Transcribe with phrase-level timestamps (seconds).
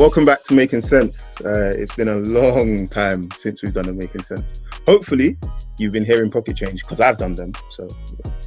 [0.00, 1.28] welcome back to Making Sense.
[1.44, 4.62] Uh, it's been a long time since we've done a Making Sense.
[4.86, 5.36] Hopefully,
[5.76, 7.52] you've been hearing pocket change because I've done them.
[7.68, 7.86] So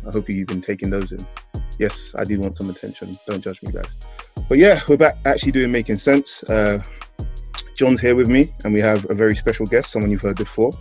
[0.08, 1.24] I hope you've been taking those in.
[1.78, 3.16] Yes, I do want some attention.
[3.28, 3.98] Don't judge me, guys.
[4.50, 6.44] But yeah, we're back actually doing Making Sense.
[6.46, 6.82] Uh,
[7.76, 10.72] John's here with me, and we have a very special guest, someone you've heard before,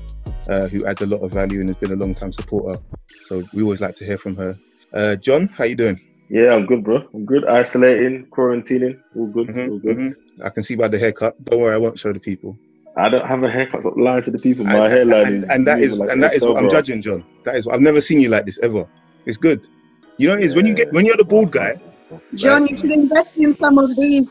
[0.48, 2.80] uh, who adds a lot of value and has been a long time supporter.
[3.26, 4.58] So we always like to hear from her.
[4.94, 6.00] Uh, John, how you doing?
[6.32, 7.04] Yeah, I'm good, bro.
[7.12, 7.44] I'm good.
[7.46, 9.96] Isolating, quarantining, all good, Mhm, all good.
[9.98, 10.12] mhm.
[10.42, 11.32] I can see by the haircut.
[11.44, 12.56] Don't worry, I won't show the people.
[12.96, 13.82] I don't have a haircut.
[13.82, 14.64] Stop lying to the people.
[14.64, 16.70] My And- hairline and, is and that moving is like and that is what I'm
[16.70, 17.22] judging, John.
[17.44, 18.86] That is what I've never seen you like this ever.
[19.26, 19.60] It's good.
[20.16, 21.74] You know, it's when you get when you're the bald guy.
[22.34, 24.28] John, you should invest in some of these.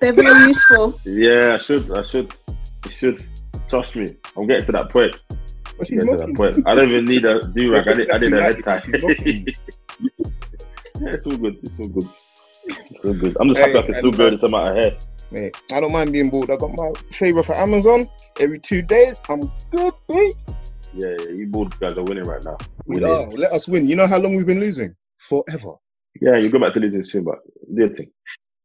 [0.00, 0.98] They're very useful.
[1.04, 1.84] Yeah, I should.
[1.92, 2.28] I should.
[2.86, 3.18] You should.
[3.68, 4.06] Trust me.
[4.36, 5.18] I'm getting to that point.
[5.76, 6.62] What's Getting to that point.
[6.66, 7.88] I don't even need a do rag.
[7.88, 8.82] I need, I need a head tie.
[11.00, 11.58] yeah, it's all good.
[11.62, 12.04] It's all good.
[12.68, 13.36] It's all good.
[13.40, 14.98] I'm just happy Hey, I can still and, grow this amount of hair.
[15.30, 16.50] Mate, I don't mind being bald.
[16.50, 18.08] I got my favor for Amazon
[18.40, 19.20] every two days.
[19.28, 20.34] I'm good, mate.
[20.94, 22.56] Yeah, yeah, you bald guys are winning right now.
[22.86, 23.14] We Winning.
[23.14, 23.28] are.
[23.28, 23.88] Let us win.
[23.88, 24.94] You know how long we've been losing?
[25.18, 25.74] Forever.
[26.20, 27.38] Yeah, you go back to losing soon, but
[27.74, 28.10] do your thing.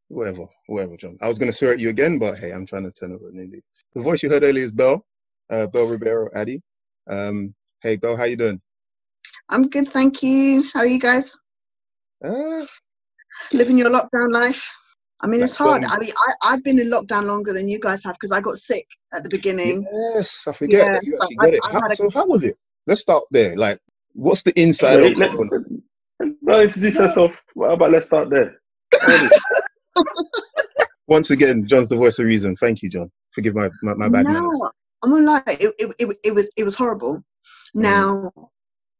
[0.08, 1.18] Whatever, whatever, John.
[1.20, 3.28] I was going to swear at you again, but hey, I'm trying to turn over
[3.28, 3.62] a new leaf.
[3.94, 5.04] The voice you heard earlier is Bell,
[5.50, 6.62] uh, Bell Ribeiro Addy.
[7.08, 8.60] Um, hey, Bell, how you doing?
[9.48, 10.64] I'm good, thank you.
[10.72, 11.36] How are you guys?
[12.24, 12.66] Uh,
[13.52, 14.68] Living your lockdown life?
[15.22, 15.84] I mean, it's hard.
[15.84, 18.58] I mean, I, I've been in lockdown longer than you guys have because I got
[18.58, 19.86] sick at the beginning.
[20.14, 21.60] yes, I forget Yeah, you so actually got I- it.
[21.72, 22.56] How, a- so how was it?
[22.86, 23.56] Let's start there.
[23.56, 23.78] Like,
[24.14, 25.50] what's the inside Wait, of let, Corona?
[26.42, 27.40] let, introduce yourself.
[27.56, 28.60] How about let's start there?
[31.06, 32.56] Once again, John's the voice of reason.
[32.56, 33.10] Thank you, John.
[33.32, 34.42] Forgive my my, my bad manners.
[34.42, 34.70] no,
[35.02, 35.42] I'm gonna lie.
[35.46, 37.16] It, it, it, it was it was horrible.
[37.76, 37.82] Mm.
[37.82, 38.32] Now,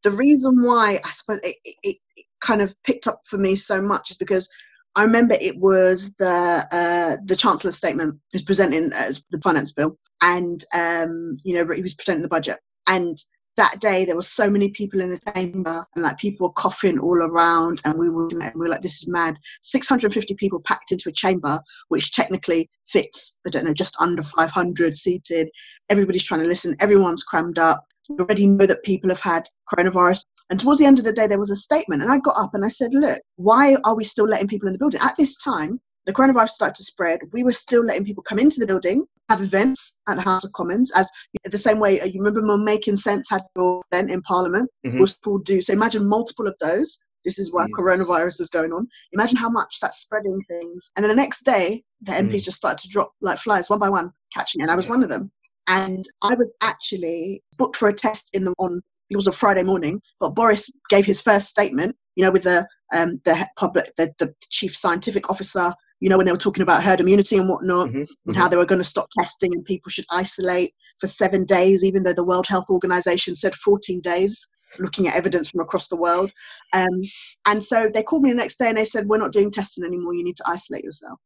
[0.02, 3.56] the reason why I suppose it, it, it it kind of picked up for me
[3.56, 4.48] so much is because
[4.94, 9.98] I remember it was the uh, the Chancellor's statement was presenting as the finance bill,
[10.20, 13.19] and um, you know he was presenting the budget, and
[13.56, 16.98] that day there were so many people in the chamber, and like people were coughing
[16.98, 19.36] all around, and we were and we were like, this is mad.
[19.62, 24.98] 650 people packed into a chamber, which technically fits I don't know just under 500
[24.98, 25.48] seated.
[25.88, 26.76] Everybody's trying to listen.
[26.80, 27.84] Everyone's crammed up.
[28.10, 30.24] We already know that people have had coronavirus.
[30.52, 32.50] And towards the end of the day, there was a statement, and I got up
[32.52, 35.00] and I said, Look, why are we still letting people in the building?
[35.00, 37.20] At this time, the coronavirus started to spread.
[37.32, 40.52] We were still letting people come into the building, have events at the House of
[40.52, 41.08] Commons, as
[41.44, 45.00] the same way uh, you remember when Making Sense had your event in Parliament, Mhm.
[45.00, 45.62] was people do.
[45.62, 46.98] So imagine multiple of those.
[47.24, 47.74] This is why Yeah.
[47.78, 48.86] coronavirus is going on.
[49.12, 50.92] Imagine how much that's spreading things.
[50.96, 52.44] And then the next day, the MPs Mm.
[52.44, 54.64] just started to drop like flies one by one, catching it.
[54.64, 55.32] And I was one of them.
[55.68, 59.62] And I was actually booked for a test in the on it was a Friday
[59.62, 64.12] morning, but Boris gave his first statement, you know, with the um the public the,
[64.18, 67.88] the chief scientific officer, you know, when they were talking about herd immunity and whatnot,
[67.88, 68.38] Mhm, and mhm.
[68.38, 72.02] how they were going to stop testing and people should isolate for seven days, even
[72.02, 76.30] though the World Health Organization said 14 days, looking at evidence from across the world.
[76.72, 77.02] Um,
[77.46, 79.84] and so they called me the next day and they said, We're not doing testing
[79.84, 81.18] anymore, you need to isolate yourself.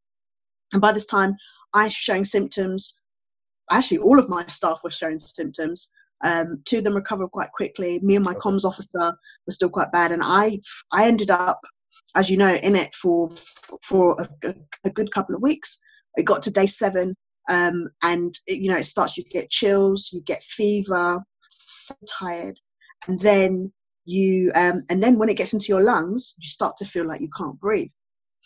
[0.72, 1.34] And by this time,
[1.72, 2.94] I was showing symptoms.
[3.70, 5.90] Actually, all of my staff were showing symptoms.
[6.24, 8.00] Um, two of them recovered quite quickly.
[8.00, 8.40] Me and my Okay.
[8.40, 9.12] comms officer
[9.46, 10.60] were still quite bad, and I,
[10.92, 11.60] I ended up,
[12.14, 13.30] as you know, in it for
[13.82, 14.54] for a,
[14.84, 15.78] a, good couple of weeks.
[16.16, 17.14] It got to day seven,
[17.50, 19.16] um, and it, you know, it starts.
[19.16, 22.58] You get chills, you get fever, so tired,
[23.06, 23.72] and then
[24.06, 27.20] you, um, and then when it gets into your lungs, you start to feel like
[27.20, 27.90] you can't breathe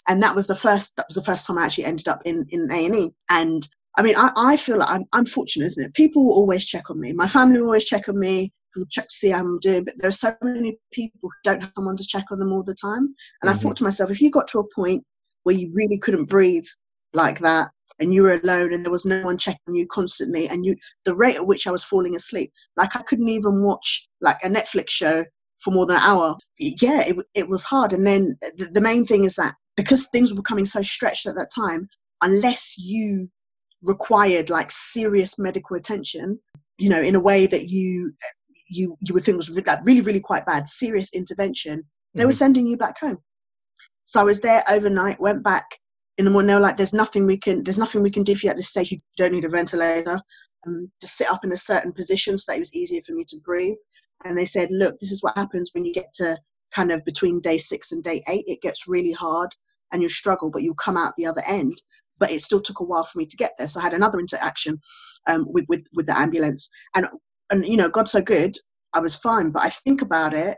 [0.08, 2.46] and that was the first that was the first time I actually ended up in
[2.50, 3.14] in A and E.
[3.28, 3.68] And
[4.00, 5.92] I mean, I, I feel like I'm I'm fortunate, isn't it?
[5.92, 7.12] People will always check on me.
[7.12, 8.50] My family will always check on me.
[8.74, 9.84] Will check to see how I'm doing.
[9.84, 12.62] But there are so many people who don't have someone to check on them all
[12.62, 13.14] the time.
[13.42, 13.54] And Mhm.
[13.54, 15.04] I thought to myself, if you got to a point
[15.42, 16.64] where you really couldn't breathe
[17.12, 20.64] like that, and you were alone, and there was no one checking you constantly, and
[20.64, 24.38] you the rate at which I was falling asleep, like I couldn't even watch like
[24.42, 25.26] a Netflix show
[25.58, 26.38] for more than an hour.
[26.58, 27.92] Yeah, it, it was hard.
[27.92, 31.34] And then the, the main thing is that because things were becoming so stretched at
[31.34, 31.86] that time,
[32.22, 33.28] unless you
[33.82, 36.38] required like serious medical attention,
[36.78, 38.12] you know, in a way that you
[38.68, 41.84] you you would think was like really really quite bad, serious intervention,
[42.14, 42.36] they were Mhm.
[42.36, 43.18] sending you back home.
[44.04, 45.66] So I was there overnight, went back
[46.18, 46.48] in the morning.
[46.48, 48.56] They were like, "There's nothing we can there's nothing we can do for you at
[48.56, 48.92] this stage.
[48.92, 50.20] You don't need a ventilator.
[50.66, 53.24] Um, just sit up in a certain position so that it was easier for me
[53.24, 53.78] to breathe."
[54.24, 56.38] And they said, "Look, this is what happens when you get to
[56.72, 58.44] kind of between day six and day eight.
[58.46, 59.54] It gets really hard
[59.92, 61.80] and you struggle, but you'll come out the other end.
[62.20, 63.66] But it still took a while for me to get there.
[63.66, 64.78] So I had another interaction
[65.28, 67.06] um, with, with with the ambulance, and
[67.50, 68.54] and you know, God so good,
[68.94, 69.50] I was fine.
[69.50, 70.56] But I think about it,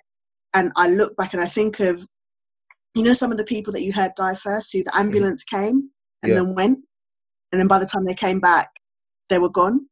[0.55, 2.05] and I look back and I think of,
[2.95, 5.89] you know, some of the people that you heard die first, who the ambulance came
[6.23, 6.39] and Yeah.
[6.41, 6.79] then went.
[7.53, 8.69] and then by the time they came back,
[9.29, 9.87] they were gone.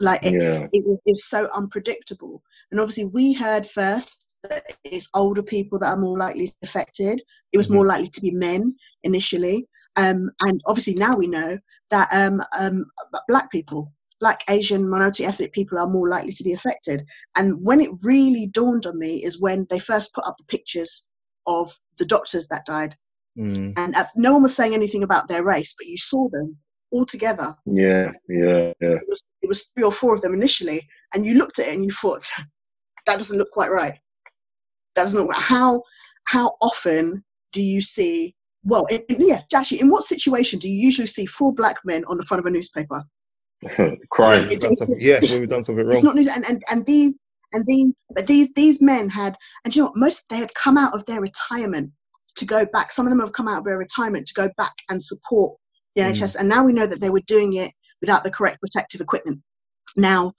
[0.00, 0.66] Like it, Yeah.
[0.72, 2.42] it was it's so unpredictable.
[2.70, 7.22] And obviously, we heard first that it's older people that are more likely affected.
[7.52, 7.74] It was Mhm.
[7.76, 8.74] more likely to be men
[9.04, 11.58] initially, um, and obviously now we know
[11.90, 12.86] that um, um,
[13.28, 17.04] black people, black Asian minority ethnic people are more likely to be affected.
[17.36, 21.04] And when it really dawned on me is when they first put up the pictures
[21.46, 22.96] of the doctors that died,
[23.36, 23.72] Mm.
[23.76, 26.56] and uh, no one was saying anything about their race, but you saw them
[26.92, 28.94] all together Yeah, yeah, yeah.
[28.94, 31.74] it was, it was three or four of them initially, and you looked at it
[31.74, 32.22] and you thought,
[33.06, 33.98] that doesn't look quite right.
[34.94, 35.82] That doesn't look how
[36.26, 38.36] how often do you see?
[38.64, 42.04] Well, in, in- yeah, actually, in what situation do you usually see four black men
[42.06, 43.02] on the front of a newspaper?
[44.10, 44.48] Crying.
[44.48, 45.94] We've yeah, when we've done something wrong.
[45.94, 47.18] It's not news, and, and and these
[47.52, 49.96] and these but these these men had, and you know what?
[49.96, 51.90] Most they had come out of their retirement
[52.36, 52.92] to go back.
[52.92, 55.56] Some of them have come out of their retirement to go back and support
[55.94, 56.10] the Mm.
[56.12, 59.40] NHS, and now we know that they were doing it without the correct protective equipment.
[59.96, 60.32] Now,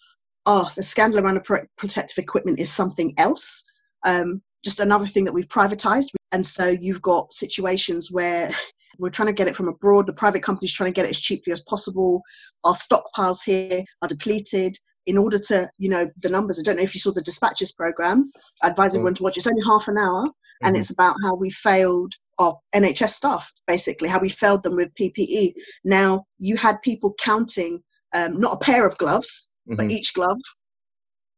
[0.45, 3.63] oh, the scandal around the pro- protective equipment is something else.
[4.05, 8.49] Um, just another thing that we've privatized, and so you've got situations where
[8.99, 10.05] we're trying to get it from abroad.
[10.05, 12.21] The private company's trying to get it as cheaply as possible.
[12.65, 16.59] Our stockpiles here are depleted in order to, you know, the numbers.
[16.59, 18.29] I don't know if you saw the dispatches program.
[18.63, 18.95] I advise Oh.
[18.95, 19.37] everyone to watch.
[19.37, 20.25] It's only half an hour,
[20.63, 20.79] and Mhm.
[20.79, 25.53] it's about how we failed our NHS staff, basically, how we failed them with PPE.
[25.85, 27.81] Now, you had people counting
[28.13, 29.91] um, not a pair of gloves, but Mhm.
[29.91, 30.39] each glove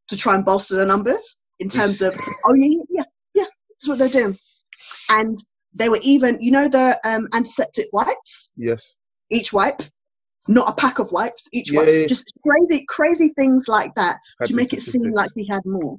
[0.10, 2.16] to try and bolster the numbers in terms of,
[2.46, 3.04] oh, yeah, yeah,
[3.34, 4.38] yeah, that's what they're doing.
[5.10, 5.38] And
[5.74, 8.96] they were even, you know, the um, antiseptic wipes, Yes.
[9.30, 9.82] each wipe,
[10.48, 12.06] not a pack of wipes, each Yeah, wipe, yeah.
[12.08, 15.98] just crazy, crazy things like that Had to make it seem like we had more.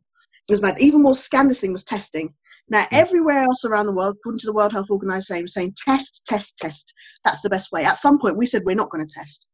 [0.48, 0.80] It was mad.
[0.80, 2.34] Even more scandalous thing was testing.
[2.70, 2.98] Now, Mm.
[2.98, 6.92] everywhere else around the world, according to the World Health Organization, saying test, test, test.
[7.24, 7.84] That's the best way.
[7.84, 9.46] At some point, we said we're not going to test.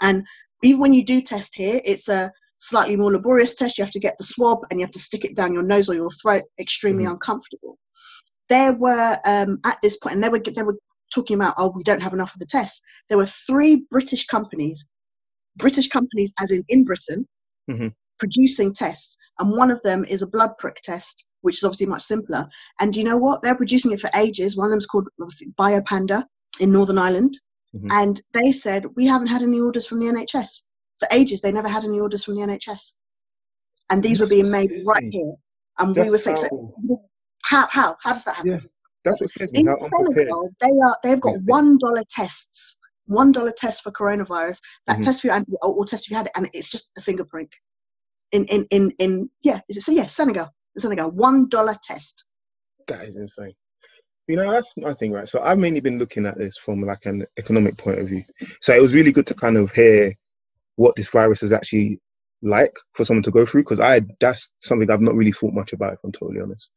[0.00, 0.26] And
[0.62, 3.78] even when you do test here, it's a slightly more laborious test.
[3.78, 5.88] You have to get the swab and you have to stick it down your nose
[5.88, 6.42] or your throat.
[6.58, 7.12] Extremely Mhm.
[7.12, 7.78] uncomfortable.
[8.48, 10.78] There were um, at this point, and they were they were
[11.14, 12.82] talking about, oh, we don't have enough of the test.
[13.08, 14.86] There were three British companies,
[15.56, 17.26] British companies, as in in Britain,
[17.70, 17.92] Mhm.
[18.18, 22.02] producing tests, and one of them is a blood prick test, which is obviously much
[22.02, 22.48] simpler.
[22.80, 23.42] And do you know what?
[23.42, 24.56] They're producing it for ages.
[24.56, 25.08] One of them's called
[25.58, 26.24] Biopanda
[26.60, 27.38] in Northern Ireland,
[27.74, 27.88] Mhm.
[27.90, 30.64] and they said we haven't had any orders from the NHS
[30.98, 31.40] for ages.
[31.40, 32.94] They never had any orders from the NHS,
[33.90, 35.34] and these were being made right here.
[35.78, 37.07] And That's we were saying, how-
[37.48, 38.52] how how how does that happen?
[38.52, 38.60] Yeah,
[39.04, 39.60] That's what scares me.
[39.60, 39.74] in.
[39.76, 44.60] Senegal, they are they've got one dollar tests, one dollar test for coronavirus.
[44.86, 45.04] That Mhm.
[45.04, 47.00] test for you anti or, or test if you had it, and it's just a
[47.00, 47.50] finger prick.
[48.32, 49.92] In in in in yeah, is it so?
[49.92, 52.24] Yeah, Senegal, Senegal, one dollar test.
[52.86, 53.54] That is insane.
[54.26, 55.26] You know, that's my thing, right?
[55.26, 58.24] So I've mainly been looking at this from like an economic point of view.
[58.60, 60.12] So it was really good to kind of hear
[60.76, 61.98] what this virus is actually
[62.42, 65.72] like for someone to go through because I that's something I've not really thought much
[65.72, 66.70] about, if I'm totally honest.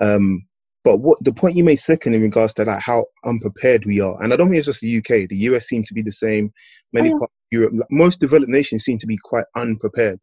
[0.00, 0.46] Um,
[0.84, 4.22] but what the point you made second in regards to like how unprepared we are,
[4.22, 5.28] and I don't think it's just the UK.
[5.28, 6.52] The US seems to be the same.
[6.92, 10.20] Many Oh, parts of Europe, most developed nations seem to be quite unprepared,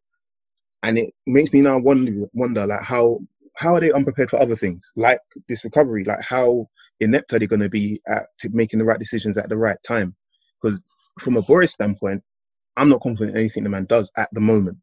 [0.83, 3.19] and it makes me now wonder, wonder like how
[3.57, 6.03] how are they unprepared for other things like this recovery?
[6.03, 6.67] Like how
[6.99, 9.77] inept are they going to be at t- making the right decisions at the right
[9.87, 10.15] time?
[10.61, 10.83] Because
[11.19, 12.23] from a Boris standpoint,
[12.77, 14.77] I'm not confident in anything the man does at the moment.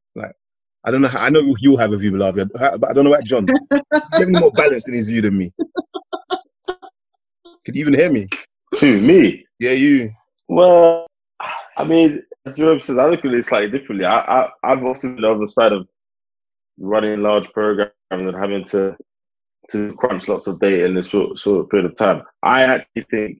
[0.84, 1.08] I don't know.
[1.08, 3.46] How, I know you'll have a view, Lavia, but I don't know about John.
[4.16, 5.52] He's more balanced in his view than me.
[7.64, 8.28] Could you even hear me?
[8.80, 9.46] Who, me?
[9.60, 10.12] Yeah, you.
[10.48, 11.06] Well,
[11.76, 14.04] I mean, as Jerome says, I look at it slightly differently.
[14.04, 15.86] I, I, I've also been on the side of
[16.78, 18.96] running large programs and having to
[19.70, 22.22] to crunch lots of data in a short short period of time.
[22.42, 23.38] I actually think,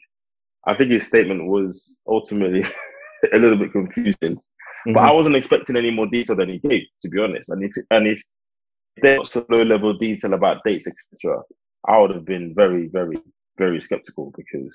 [0.67, 2.65] I think his statement was ultimately
[3.35, 4.41] a little bit confusing.
[4.87, 7.51] But I wasn't expecting any more detail than he gave, to be honest.
[7.51, 8.23] And if and if
[9.01, 11.43] there's low level detail about dates, etc.,
[11.89, 13.17] I would have been very, very,
[13.59, 14.71] very skeptical because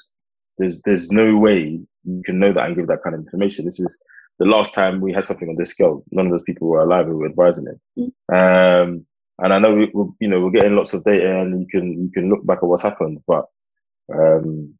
[0.58, 3.66] there's there's no way you can know that and give that kind of information.
[3.66, 3.98] This is
[4.40, 6.04] the last time we had something on this scale.
[6.12, 8.14] None of those people were alive who were advising it.
[8.34, 9.06] Um,
[9.40, 12.04] and I know we, we, you know, we're getting lots of data, and you can
[12.04, 13.46] you can look back at what's happened, but
[14.14, 14.74] um,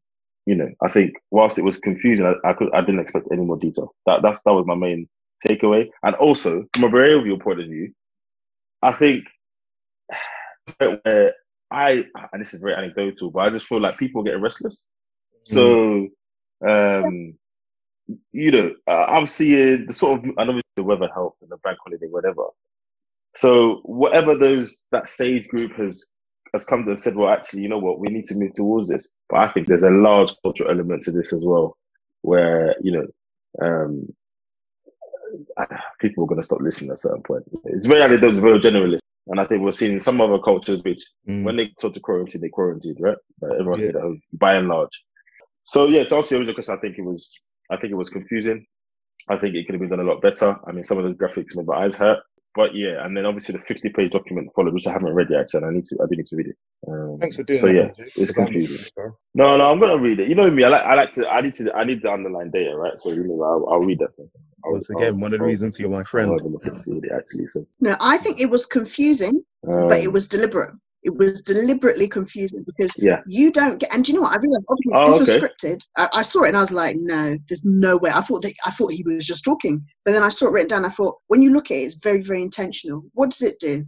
[0.46, 3.42] you know, I think whilst it was confusing, I, I could I didn't expect any
[3.42, 3.94] more detail.
[4.06, 5.08] That that's that was my main
[5.46, 5.88] takeaway.
[6.02, 7.92] And also from a behavioural point of view,
[8.82, 9.24] I think
[10.78, 11.34] where
[11.70, 14.86] I and this is very anecdotal, but I just feel like people get restless.
[15.44, 16.08] So,
[16.66, 17.34] um,
[18.32, 21.56] you know, uh, I'm seeing the sort of, and obviously the weather helped and the
[21.58, 22.44] bank holiday, whatever.
[23.36, 26.04] So, whatever those that sage group has
[26.54, 28.88] has come to and said, well, actually, you know what, we need to move towards
[28.88, 29.08] this.
[29.28, 31.76] But I think there's a large cultural element to this as well,
[32.22, 33.06] where you know
[33.62, 34.08] um,
[36.00, 37.44] people are going to stop listening at a certain point.
[37.64, 39.00] It's very anecdotal, very generalist.
[39.28, 41.44] And I think we're seeing some other cultures which, mm.
[41.44, 43.18] when they talk to quarantine, they quarantined, right?
[43.40, 43.90] But everyone yeah.
[43.90, 45.04] stayed at home, by and large.
[45.64, 47.38] So yeah, to answer your original question, I think it was,
[47.70, 48.64] I think it was confusing.
[49.28, 50.56] I think it could have been done a lot better.
[50.66, 52.20] I mean, some of the graphics made my eyes hurt.
[52.54, 55.40] But yeah, and then obviously the 50 page document followed, which I haven't read yet,
[55.42, 56.56] actually, and I need to, I do need to read it.
[56.88, 57.74] Um, Thanks for doing so that.
[57.74, 58.84] yeah, it's confusing.
[59.34, 60.28] No, no, I'm gonna read it.
[60.28, 62.50] You know me, I like, I like to, I need to, I need the underlying
[62.50, 62.98] data, right?
[62.98, 64.14] So you know, I'll, I'll read that.
[64.64, 66.30] I'll, Once again, I'll, one of the reasons you're my friend.
[66.30, 67.74] I'll look and see what it actually says.
[67.80, 70.74] No, I think it was confusing, um, but it um, was deliberate.
[71.04, 73.20] It was deliberately confusing because yeah.
[73.26, 73.94] you don't get.
[73.94, 74.36] And do you know what?
[74.36, 75.40] I realized obviously oh, this okay.
[75.40, 75.80] was scripted.
[75.96, 78.10] I, I, saw it and I was like, no, there's no way.
[78.10, 80.68] I thought that I thought he was just talking, but then I saw it written
[80.68, 80.84] down.
[80.84, 83.04] I thought when you look at it, it's very very intentional.
[83.14, 83.86] What does it do?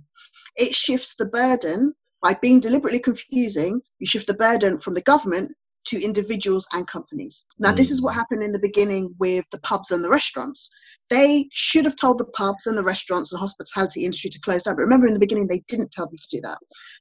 [0.56, 3.80] It shifts the burden by being deliberately confusing.
[3.98, 5.50] You shift the burden from the government
[5.90, 7.47] to individuals and companies.
[7.59, 7.76] Now, mm.
[7.76, 8.16] this is what mm.
[8.16, 10.70] happened in the beginning with the pubs and the restaurants.
[11.09, 14.76] They should have told the pubs and the restaurants and hospitality industry to close down.
[14.76, 16.59] But remember, in the beginning, they didn't tell them to do that.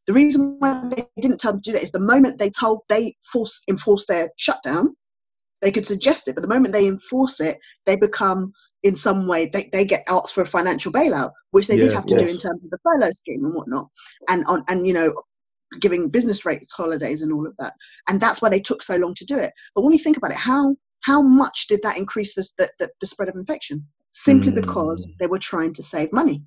[0.07, 2.81] The reason why they didn't tell them to do that is the moment they told
[2.89, 4.95] they force enforce their shutdown,
[5.61, 8.51] they could suggest it, but the moment they enforce it, they become
[8.83, 11.93] in some way they, they get asked for a financial bailout, which they yeah, did
[11.93, 12.23] have to yes.
[12.23, 13.87] do in terms of the furlough scheme and whatnot,
[14.29, 15.13] and on and you know
[15.81, 17.73] giving business rates holidays and all of that.
[18.07, 19.53] And that's why they took so long to do it.
[19.75, 23.07] But when you think about it, how how much did that increase the, the, the
[23.07, 23.85] spread of infection?
[24.13, 24.55] Simply mm.
[24.55, 26.43] because they were trying to save money.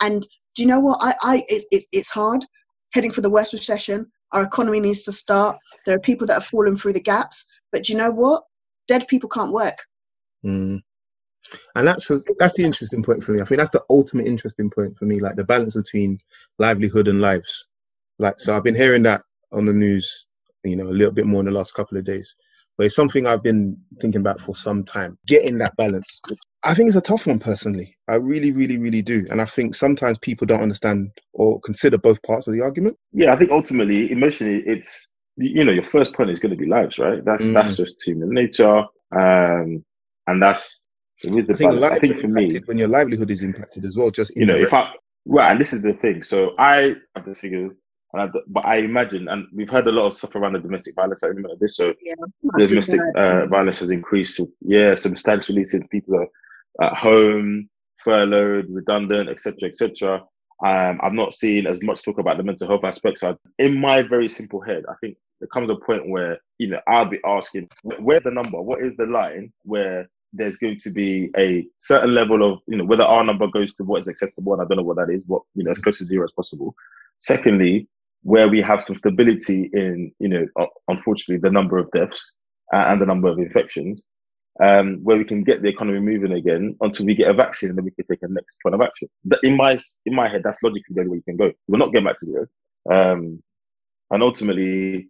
[0.00, 0.22] And
[0.54, 0.98] do you know what?
[1.00, 2.44] I, I it, it, it's hard
[2.92, 4.06] heading for the worst recession.
[4.32, 5.56] Our economy needs to start.
[5.86, 7.46] There are people that have fallen through the gaps.
[7.72, 8.44] But do you know what?
[8.86, 9.78] Dead people can't work.
[10.44, 10.82] Mm.
[11.74, 13.40] And that's a, that's the interesting point for me.
[13.40, 16.18] I think that's the ultimate interesting point for me, like the balance between
[16.58, 17.66] livelihood and lives.
[18.22, 20.26] Like, so I've been hearing that on the news,
[20.64, 22.34] you know, a little bit more in the last couple of days.
[22.78, 25.18] But it's something I've been thinking about for some time.
[25.26, 26.20] Getting that balance.
[26.64, 27.94] I think it's a tough one personally.
[28.08, 29.26] I really, really, really do.
[29.28, 32.96] And I think sometimes people don't understand or consider both parts of the argument.
[33.12, 36.66] Yeah, I think ultimately, emotionally, it's you know, your first point is going to be
[36.66, 37.24] lives, right?
[37.24, 37.52] That's mm.
[37.52, 38.84] that's just human nature.
[39.14, 39.84] Um,
[40.26, 40.86] and that's
[41.24, 44.10] with the I think, I think for me, when your livelihood is impacted as well,
[44.10, 44.92] just you know, if I
[45.26, 46.22] right, and this is the thing.
[46.22, 47.74] So I have the figures.
[48.20, 51.22] I, but I imagine, and we've heard a lot of stuff around the domestic violence
[51.22, 51.76] of this.
[51.76, 52.14] So yeah,
[52.58, 57.68] domestic uh, violence has increased, yeah, substantially since people are at home,
[58.04, 60.22] furloughed, redundant, etc., etc.
[60.64, 63.22] Um, I've not seen as much talk about the mental health aspects.
[63.22, 66.80] So in my very simple head, I think there comes a point where you know
[66.86, 68.60] I'll be asking, where's the number?
[68.60, 72.84] What is the line where there's going to be a certain level of you know
[72.84, 75.26] whether our number goes to what is accessible, and I don't know what that is,
[75.26, 76.74] what you know as close to zero as possible.
[77.18, 77.88] Secondly,
[78.22, 80.46] where we have some stability in, you know,
[80.88, 82.32] unfortunately, the number of deaths
[82.72, 84.00] and the number of infections,
[84.62, 87.78] um, where we can get the economy moving again until we get a vaccine, and
[87.78, 89.08] then we can take a next point of action.
[89.42, 91.52] In my in my head, that's logically the only way you can go.
[91.68, 92.46] We're not getting back to zero,
[92.90, 93.42] um,
[94.10, 95.08] and ultimately,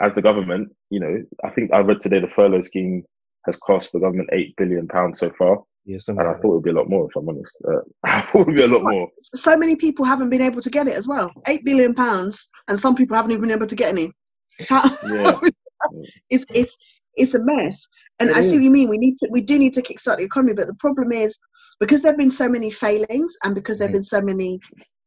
[0.00, 3.04] as the government, you know, I think I read today the furlough scheme
[3.46, 5.62] has cost the government eight billion pounds so far.
[5.84, 7.56] Yes, and I thought it would be a lot more, if I'm honest.
[7.66, 9.08] Uh, I thought it would be a lot more.
[9.18, 11.32] So many people haven't been able to get it as well.
[11.46, 14.12] Eight billion pounds, and some people haven't even been able to get any.
[14.70, 15.40] yeah.
[16.30, 16.76] it's it's
[17.14, 17.86] it's a mess.
[18.20, 18.90] And it I see what you mean.
[18.90, 21.38] We need to we do need to kickstart the economy, but the problem is
[21.80, 23.94] because there've been so many failings, and because there've mm.
[23.94, 24.60] been so many.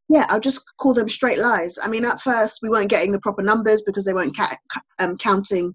[0.10, 1.77] Yeah, I'll just call them straight lies.
[1.82, 4.58] I mean, at first we weren't getting the proper numbers because they weren't ca-
[5.00, 5.74] um, counting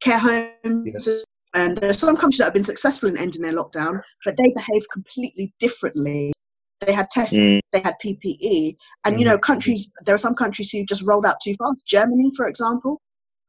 [0.00, 0.52] care homes.
[0.84, 4.36] Yes and there are some countries that have been successful in ending their lockdown, but
[4.36, 6.32] they behave completely differently.
[6.80, 7.60] They had tests, mm.
[7.72, 9.18] they had PPE, and mm.
[9.18, 9.90] you know, countries.
[10.06, 11.84] There are some countries who just rolled out too fast.
[11.86, 13.00] Germany, for example,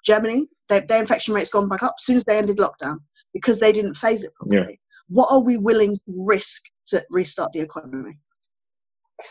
[0.06, 2.98] Germany, they, their infection rate's gone back up as soon as they ended lockdown
[3.34, 4.72] because they didn't phase it properly.
[4.72, 4.76] Yeah.
[5.08, 8.18] What are we willing to risk to restart the economy?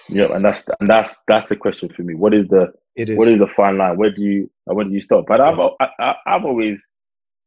[0.09, 2.15] Yeah, and that's and that's that's the question for me.
[2.15, 3.17] What is the is.
[3.17, 3.97] what is the fine line?
[3.97, 5.25] Where do you where do you stop?
[5.27, 6.87] But I've I, have i have always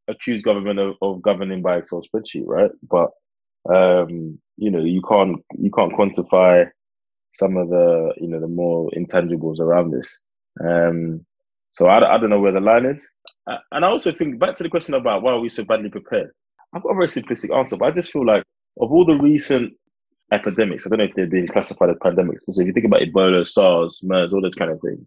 [0.07, 2.72] accuse government of, of governing by Excel spreadsheet, right?
[2.89, 3.10] But
[3.69, 6.69] um, you know, you can't you can't quantify
[7.36, 10.19] some of the you know the more intangibles around this.
[10.63, 11.25] Um,
[11.72, 13.07] so I, I don't know where the line is,
[13.72, 16.31] and I also think back to the question about why are we so badly prepared.
[16.74, 18.43] I've got a very simplistic answer, but I just feel like
[18.79, 19.74] of all the recent
[20.31, 22.41] epidemics, I don't know if they're being classified as pandemics.
[22.41, 25.05] So if you think about Ebola, SARS, MERS, all those kind of things,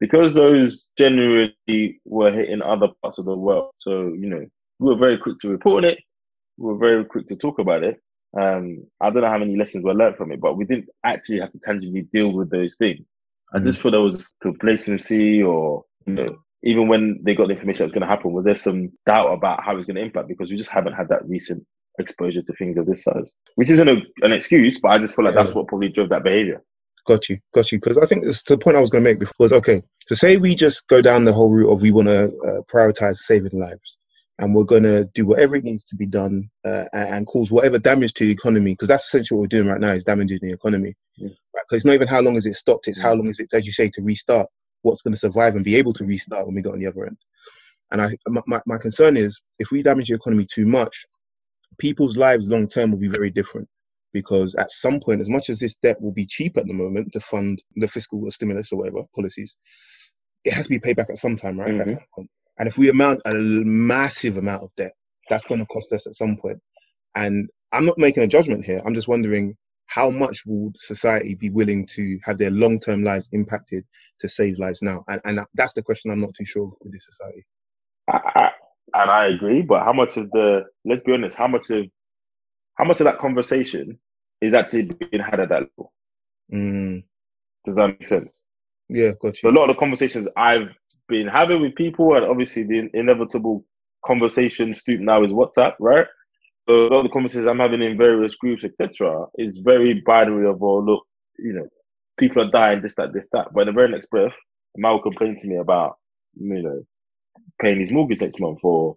[0.00, 3.70] because those generally were hitting other parts of the world.
[3.78, 4.44] So, you know,
[4.78, 5.98] we were very quick to report it.
[6.56, 8.00] We were very quick to talk about it.
[8.38, 11.40] Um, I don't know how many lessons were learned from it, but we didn't actually
[11.40, 13.04] have to tangibly deal with those things.
[13.52, 13.82] I just mm.
[13.82, 17.92] thought there was complacency or, you know, even when they got the information that was
[17.92, 20.28] going to happen, was there some doubt about how it's going to impact?
[20.28, 21.66] Because we just haven't had that recent
[21.98, 25.24] exposure to things of this size, which isn't a, an excuse, but I just feel
[25.24, 25.42] like yeah.
[25.42, 26.62] that's what probably drove that behavior.
[27.06, 27.78] Got you, got you.
[27.78, 29.82] Because I think it's the point I was going to make before was okay.
[30.06, 33.16] So say we just go down the whole route of we want to uh, prioritize
[33.16, 33.98] saving lives,
[34.38, 37.78] and we're going to do whatever it needs to be done uh, and, cause whatever
[37.78, 40.52] damage to the economy, because that's essentially what we're doing right now is damaging the
[40.52, 40.94] economy.
[41.16, 41.36] Because mm.
[41.54, 41.64] right?
[41.72, 43.18] it's not even how long is it stopped; it's how mm.
[43.18, 44.48] long is it, as you say, to restart.
[44.82, 47.04] What's going to survive and be able to restart when we get on the other
[47.06, 47.18] end?
[47.92, 48.16] And I,
[48.46, 51.06] my, my concern is if we damage the economy too much,
[51.78, 53.68] people's lives long term will be very different
[54.12, 57.12] because at some point, as much as this debt will be cheap at the moment
[57.12, 59.56] to fund the fiscal stimulus or whatever policies,
[60.44, 61.74] it has to be paid back at some time, right?
[61.74, 61.90] Mm-hmm.
[62.16, 64.92] Some and if we amount a massive amount of debt,
[65.30, 66.58] that's going to cost us at some point.
[67.14, 68.82] And I'm not making a judgment here.
[68.84, 73.84] I'm just wondering how much will society be willing to have their long-term lives impacted
[74.20, 75.04] to save lives now?
[75.08, 77.44] And, and that's the question I'm not too sure with this society.
[78.08, 78.50] I, I,
[78.92, 81.86] and I agree, but how much of the let's be honest, how much of
[82.80, 83.98] how much of that conversation
[84.40, 85.92] is actually being had at that level?
[86.50, 87.04] Mm.
[87.66, 88.32] Does that make sense?
[88.88, 89.36] Yeah, got.
[89.36, 90.70] So a lot of the conversations I've
[91.06, 93.66] been having with people, and obviously the inevitable
[94.06, 96.06] conversation stoop now is WhatsApp, right?
[96.66, 100.48] So a lot of the conversations I'm having in various groups, etc., is very binary
[100.48, 101.04] of, oh, look,
[101.38, 101.68] you know,
[102.18, 103.48] people are dying, this, that, this, that.
[103.52, 104.32] But in the very next breath,
[104.78, 105.96] Mal will complain to me about,
[106.34, 106.82] you know,
[107.60, 108.96] paying his mortgage next month or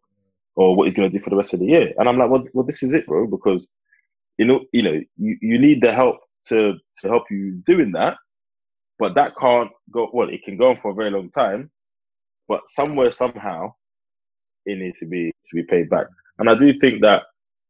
[0.56, 1.94] or what he's going to do for the rest of the year.
[1.98, 3.68] And I'm like, well, well, this is it, bro, because
[4.38, 6.18] you know, you know, you, you need the help
[6.48, 8.18] to to help you doing that,
[9.00, 10.10] but that can't go.
[10.14, 11.72] Well, it can go on for a very long time,
[12.48, 13.74] but somewhere somehow
[14.66, 16.08] it needs to be to be paid back.
[16.40, 17.24] And I do think that,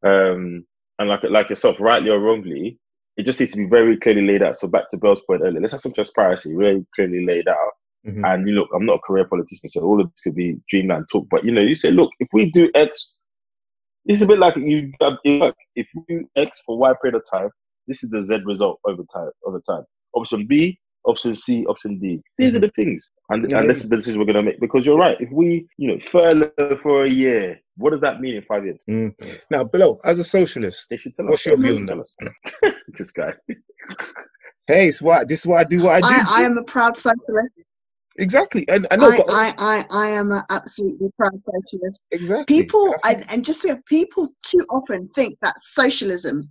[0.04, 0.66] um,
[1.00, 2.80] and like like yourself, rightly or wrongly,
[3.17, 4.58] it just needs to be very clearly laid out.
[4.58, 7.72] So back to Bell's point earlier, let's have some transparency, really clearly laid out.
[8.08, 8.26] Mm-hmm.
[8.26, 11.06] And you look, I'm not a career politician, so all of this could be dreamland
[11.12, 11.28] talk.
[11.30, 13.13] But you know, you say, look, if we do X,
[14.06, 14.92] it's a bit like you.
[15.76, 17.50] If you do X for Y period of time,
[17.88, 19.32] this is the Z result over time.
[19.46, 22.22] Over time, option B, option C, option D.
[22.38, 22.58] These mm-hmm.
[22.58, 24.60] are the things, and yeah, and this is the decision we're going to make.
[24.60, 25.16] Because you're right.
[25.22, 28.84] If we, you know, furlough for a year, what does that mean in five years?
[28.89, 29.16] Mm.
[29.50, 32.76] Now, below, as a socialist, what's your view on that?
[32.89, 33.34] this guy.
[34.68, 36.08] hey, it's why this is why I do what I do.
[36.10, 37.66] I, I am a proud socialist.
[38.17, 39.10] Exactly, and I know.
[39.10, 42.04] I, I, I, I, am an absolutely proud socialist.
[42.12, 42.62] Exactly.
[42.62, 46.49] People, and, and just so people too often think that socialism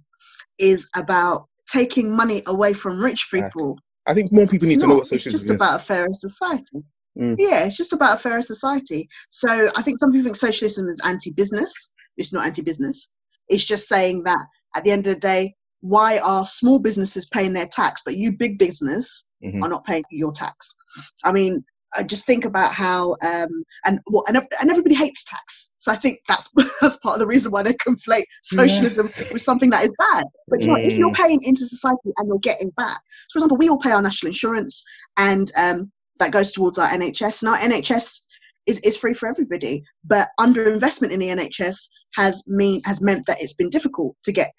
[0.59, 3.79] is about taking money away from rich people.
[4.07, 4.85] I think more people it's need not.
[4.85, 5.35] to know what socialism is.
[5.35, 6.85] It's just about a fairer society.
[7.18, 7.37] Mm.
[7.38, 9.09] Yeah, it's just about a fairer society.
[9.31, 11.72] So I think some people think socialism is anti-business.
[12.16, 13.09] It's not anti-business.
[13.48, 14.44] It's just saying that
[14.75, 18.37] at the end of the day, why are small businesses paying their tax, but you
[18.37, 19.62] big business mm-hmm.
[19.62, 20.76] are not paying your tax?
[21.24, 25.70] I mean, I just think about how um, and well, and, and everybody hates tax.
[25.78, 26.50] So I think that's
[26.81, 29.24] that's part of the reason why they conflate socialism yeah.
[29.33, 30.24] with something that is bad.
[30.48, 30.62] But mm.
[30.62, 31.16] you know, if you're mm.
[31.16, 33.00] paying into society and you're getting back,
[33.33, 34.83] for example, we all pay our national insurance,
[35.16, 37.42] and um, that goes towards our NHS.
[37.42, 38.20] And our NHS
[38.66, 41.76] is, is free for everybody, but underinvestment in the NHS
[42.14, 44.52] has mean has meant that it's been difficult to get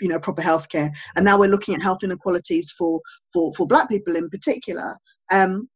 [0.00, 0.90] you know proper healthcare.
[1.16, 3.00] And now we're looking at health inequalities for
[3.32, 4.96] for for black people in particular.
[5.32, 5.68] Um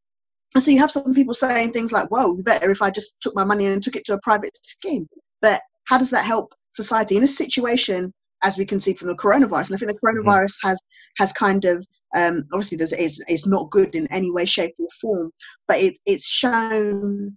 [0.55, 3.35] and so you have some people saying things like whoa better if i just took
[3.35, 5.09] my money and took it to a private scheme.
[5.43, 9.17] But how does that help society in a situation as we can see from the
[9.17, 9.71] coronavirus?
[9.71, 10.29] And i think the mm-hmm.
[10.29, 10.69] coronavirus mm-hmm.
[10.69, 10.79] has
[11.19, 14.89] has kind of um, obviously there's it's, it's not good in any way shape or
[15.01, 15.31] form
[15.67, 17.37] but it, it's shown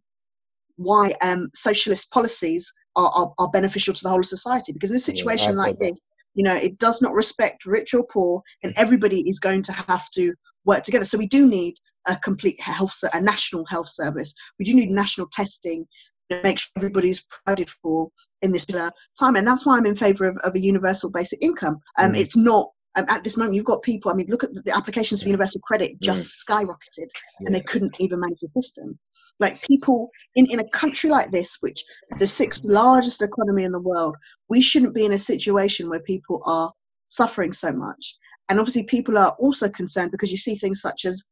[0.77, 4.73] why um, socialist policies are, are, are, beneficial to the whole of society.
[4.73, 6.01] Because in a situation yeah, like this
[6.33, 10.09] you know it does not respect rich or poor and everybody is going to have
[10.11, 10.33] to
[10.65, 11.75] work together so we do need
[12.07, 15.85] a complete health a national health service we do need national testing
[16.29, 18.09] to make sure everybody's provided for
[18.41, 21.79] in this time and that's why i'm in favor of, of a universal basic income
[21.99, 22.17] um, mm.
[22.17, 24.75] it's not um, at this moment you've got people i mean look at the, the
[24.75, 26.45] applications for universal credit just mm.
[26.45, 27.07] skyrocketed
[27.39, 27.45] yeah.
[27.45, 28.97] and they couldn't even manage the system
[29.41, 31.83] like people in, in a country like this, which
[32.19, 34.15] the sixth largest economy in the world,
[34.47, 36.71] we shouldn't be in a situation where people are
[37.07, 38.15] suffering so much.
[38.47, 41.23] And obviously, people are also concerned because you see things such as,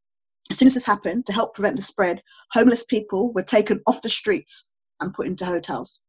[0.50, 2.20] as soon as this happened, to help prevent the spread,
[2.52, 4.66] homeless people were taken off the streets
[5.00, 6.00] and put into hotels.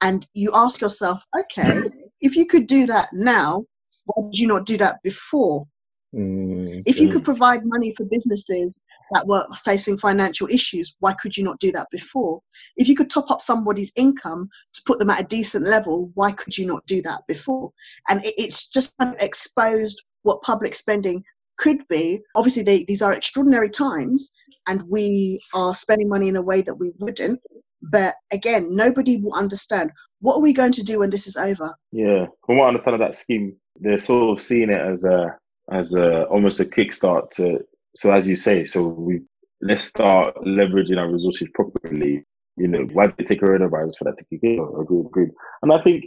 [0.00, 1.82] And you ask yourself, okay,
[2.20, 3.64] if you could do that now,
[4.04, 5.66] why did you not do that before?
[6.14, 8.78] Mm, if you could provide money for businesses
[9.12, 12.40] that were facing financial issues, why could you not do that before?
[12.76, 16.32] If you could top up somebody's income to put them at a decent level, why
[16.32, 17.72] could you not do that before?
[18.08, 21.22] And it, it's just kind of exposed what public spending
[21.58, 22.20] could be.
[22.34, 24.32] Obviously, they, these are extraordinary times,
[24.66, 27.40] and we are spending money in a way that we wouldn't.
[27.82, 31.74] But again, nobody will understand what are we going to do when this is over.
[31.92, 35.36] Yeah, from what I understand of that scheme, they're sort of seeing it as a
[35.72, 37.60] as a almost a kickstart to.
[37.96, 39.20] So as you say, so we
[39.60, 42.24] let's start leveraging our resources properly.
[42.56, 44.60] You know, why did it take coronavirus for that to kick in?
[44.80, 45.30] Agreed, agreed.
[45.62, 46.04] And I think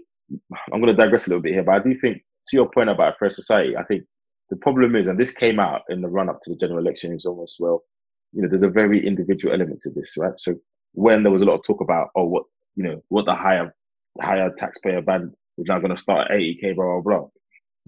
[0.72, 2.18] I'm going to digress a little bit here, but I do think
[2.50, 4.04] to your point about a fair society, I think
[4.50, 7.14] the problem is, and this came out in the run up to the general election,
[7.14, 7.84] is almost well,
[8.32, 10.34] you know, there's a very individual element to this, right?
[10.38, 10.56] So
[10.94, 12.44] when there was a lot of talk about, oh, what
[12.76, 13.74] you know, what the higher
[14.22, 17.28] higher taxpayer band is now going to start at 80k, blah blah blah.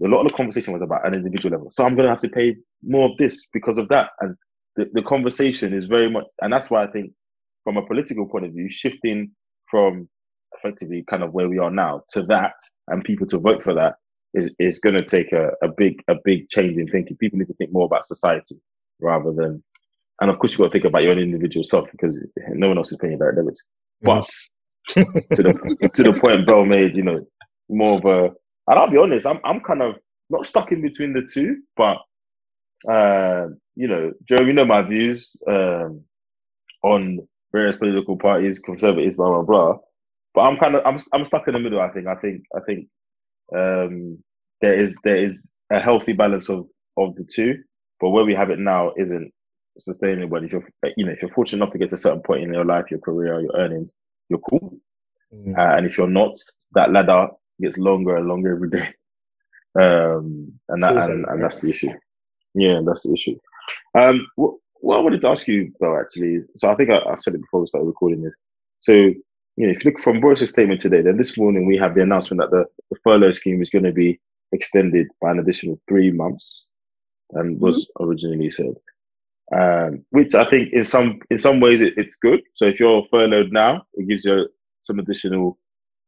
[0.02, 1.70] A lot of the conversation was about an individual level.
[1.72, 4.36] So I'm going to have to pay more of this because of that, and
[4.76, 7.12] the, the conversation is very much, and that's why I think,
[7.64, 9.32] from a political point of view, shifting
[9.70, 10.08] from
[10.56, 12.54] effectively kind of where we are now to that,
[12.88, 13.94] and people to vote for that
[14.32, 17.16] is is going to take a, a big a big change in thinking.
[17.16, 18.60] People need to think more about society
[19.00, 19.62] rather than,
[20.20, 22.16] and of course, you've got to think about your own individual self because
[22.50, 23.62] no one else is paying direct debits.
[24.02, 24.30] But
[24.90, 25.34] mm-hmm.
[25.34, 27.26] to the to the point Bell made, you know,
[27.68, 28.30] more of a.
[28.70, 29.96] And I'll be honest, I'm I'm kind of
[30.30, 31.98] not stuck in between the two, but
[32.88, 36.02] uh, you know, Joe, you know my views um,
[36.84, 37.18] on
[37.52, 39.78] various political parties, conservatives, blah blah blah.
[40.34, 41.80] But I'm kind of I'm I'm stuck in the middle.
[41.80, 42.86] I think I think I think
[43.54, 44.22] um,
[44.60, 47.56] there is there is a healthy balance of of the two,
[47.98, 49.32] but where we have it now isn't
[49.80, 50.44] sustainable.
[50.44, 52.54] If you're you know if you're fortunate enough to get to a certain point in
[52.54, 53.92] your life, your career, your earnings,
[54.28, 54.78] you're cool.
[55.34, 55.58] Mm.
[55.58, 56.36] Uh, and if you're not,
[56.74, 57.28] that ladder
[57.60, 58.94] gets longer and longer every day.
[59.78, 61.92] Um, and that and, and, that's the issue.
[62.54, 63.38] Yeah, that's the issue.
[63.96, 66.98] Um, what, what I wanted to ask you though, actually, is, so I think I,
[66.98, 68.34] I said it before we started recording this.
[68.80, 71.94] So you know, if you look from Boris's statement today, then this morning we have
[71.94, 74.18] the announcement that the, the furlough scheme is going to be
[74.52, 76.66] extended by an additional three months,
[77.32, 78.04] and was mm-hmm.
[78.04, 78.74] originally said.
[79.54, 82.40] Um, which I think in some in some ways it, it's good.
[82.54, 84.48] So if you're furloughed now, it gives you
[84.84, 85.58] some additional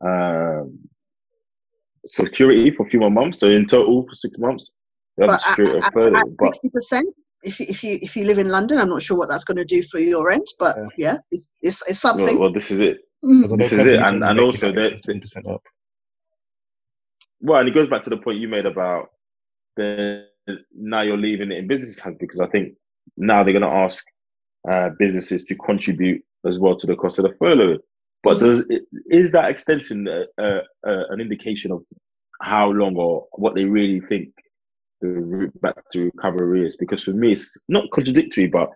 [0.04, 0.78] um,
[2.06, 3.38] security for a few more months.
[3.38, 4.70] So in total for six months,
[5.16, 7.08] you have security at, at, sixty percent.
[7.42, 9.56] If you, if you if you live in London, I'm not sure what that's going
[9.56, 12.38] to do for your rent, but yeah, yeah it's, it's, it's something.
[12.38, 12.98] Well, well, this is it.
[13.24, 13.58] Mm.
[13.58, 15.62] This is it, and, and also that percent up.
[17.40, 19.10] Well, and it goes back to the point you made about
[19.76, 20.26] the
[20.74, 22.74] now you're leaving it in business hands because I think
[23.16, 24.04] now they're going to ask
[24.68, 27.78] uh, businesses to contribute as well to the cost of the furlough.
[28.22, 28.70] But does
[29.10, 31.82] is that extension uh, uh, uh, an indication of
[32.40, 34.28] how long or what they really think
[35.00, 36.76] the route back to recovery is?
[36.76, 38.68] Because for me, it's not contradictory, but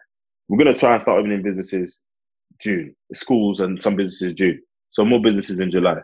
[0.48, 1.98] we're going to try and start opening businesses
[2.61, 2.94] June.
[3.14, 4.61] Schools and some businesses June.
[4.90, 5.98] So more businesses in July.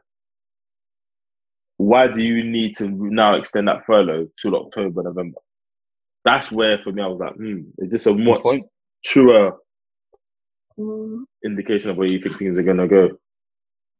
[1.78, 5.38] Why do you need to now extend that furlough till October, November?
[6.24, 8.44] That's where for me I was like, hmm, is this a much
[9.04, 9.54] truer
[10.78, 11.24] mm.
[11.44, 13.10] indication of where you think things are gonna go?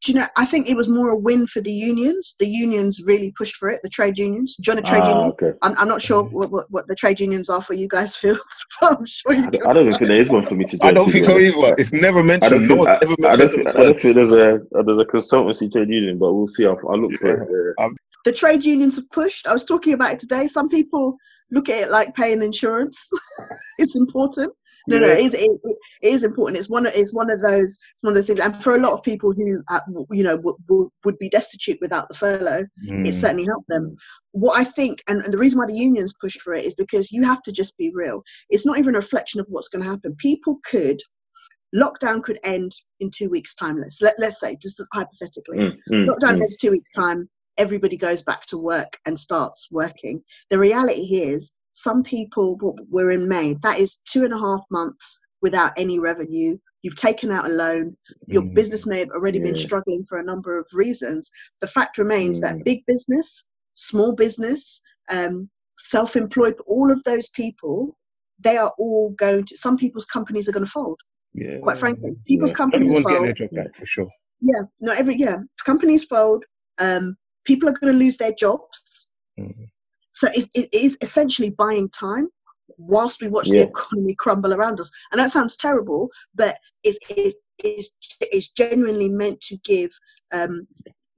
[0.03, 2.35] Do you know, I think it was more a win for the unions.
[2.41, 4.57] The unions really pushed for it, the trade unions.
[4.61, 5.29] Join a trade ah, union.
[5.29, 5.53] Okay.
[5.63, 8.37] I'm, I'm not sure what, what, what, the trade unions are for you guys, Phil.
[8.83, 10.89] I'm sure you I, I don't think there is one for me to join.
[10.89, 11.77] I don't think so either.
[11.79, 12.65] It's never mentioned.
[12.65, 12.89] I don't, think,
[13.25, 16.33] I, I, don't think, I don't think there's a there's a consultancy trade union, but
[16.33, 16.67] we'll see.
[16.67, 17.77] I'll, I'll look for it.
[17.83, 19.47] Um, the trade unions have pushed.
[19.47, 20.47] I was talking about it today.
[20.47, 21.17] Some people
[21.53, 23.09] look at it like paying insurance.
[23.79, 24.53] it's important
[24.87, 26.59] no, no, it is, it, it is important.
[26.59, 26.87] It's one.
[26.87, 27.79] Of, it's one of those.
[28.01, 30.89] One of the things, and for a lot of people who, uh, you know, would,
[31.05, 33.07] would be destitute without the furlough, mm.
[33.07, 33.95] it certainly helped them.
[34.33, 37.13] What I think, and, and the reason why the unions pushed for it is because
[37.13, 38.23] you have to just be real.
[38.51, 40.17] It's not even a reflection of what's going to happen.
[40.19, 41.01] People could
[41.75, 43.79] lockdown could end in two weeks' time.
[43.81, 46.43] Let's let, let's say just hypothetically, mm, mm, lockdown mm.
[46.43, 47.29] ends two weeks' time.
[47.59, 50.23] Everybody goes back to work and starts working.
[50.51, 52.59] The reality is, some people
[52.91, 53.57] were in May.
[53.63, 56.59] That is two and a half months without any revenue.
[56.83, 57.97] You've taken out a loan.
[58.27, 58.55] Your mm.
[58.55, 59.47] business may have already yeah.
[59.47, 61.31] been struggling for a number of reasons.
[61.61, 62.43] The fact remains mm.
[62.43, 67.97] that big business, small business, um, self employed, all of those people,
[68.41, 70.99] they are all going to, some people's companies are going to fold.
[71.35, 71.59] Yeah.
[71.59, 72.57] Quite frankly, people's yeah.
[72.57, 73.15] companies Everyone's fold.
[73.15, 74.09] getting their job back for sure.
[74.41, 75.37] Yeah, not every, yeah.
[75.65, 76.45] Companies fold.
[76.79, 79.11] Um, people are going to lose their jobs.
[79.39, 79.69] Mm.
[80.15, 82.29] So it, it is essentially buying time
[82.79, 83.63] whilst we watch yeah.
[83.63, 84.91] the economy crumble around us.
[85.11, 89.91] And that sounds terrible, but it's, it's, it's, it's genuinely meant to give
[90.33, 90.67] um,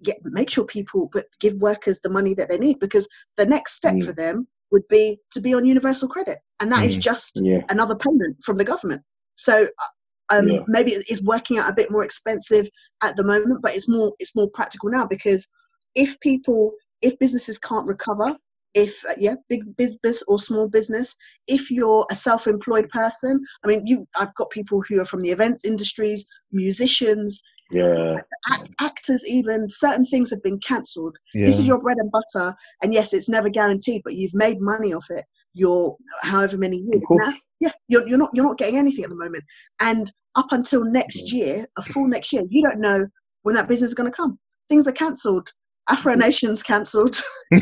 [0.04, 3.74] get make sure people but give workers the money that they need because the next
[3.74, 4.04] step mm.
[4.04, 6.86] for them would be to be on universal credit and that mm.
[6.86, 7.60] is just yeah.
[7.70, 9.02] another payment from the government
[9.36, 10.60] so uh, um, yeah.
[10.68, 12.68] maybe it's working out a bit more expensive
[13.02, 15.48] at the moment but it's more it's more practical now because
[15.94, 18.36] if people if businesses can't recover
[18.74, 21.14] if uh, yeah big business or small business
[21.46, 25.30] if you're a self-employed person i mean you i've got people who are from the
[25.30, 28.16] events industries musicians Yeah.
[28.52, 31.16] act, actors even certain things have been cancelled.
[31.32, 31.46] Yeah.
[31.46, 34.92] this is your bread and butter and yes it's never guaranteed but you've made money
[34.92, 37.02] off it your however many years.
[37.10, 39.44] Now yeah you're, you're not you're not getting anything at the moment.
[39.80, 43.06] And up until next year a full next year you don't know
[43.42, 44.36] when that business is going to come.
[44.68, 45.48] Things are cancelled
[45.88, 47.20] afro nation's cancelled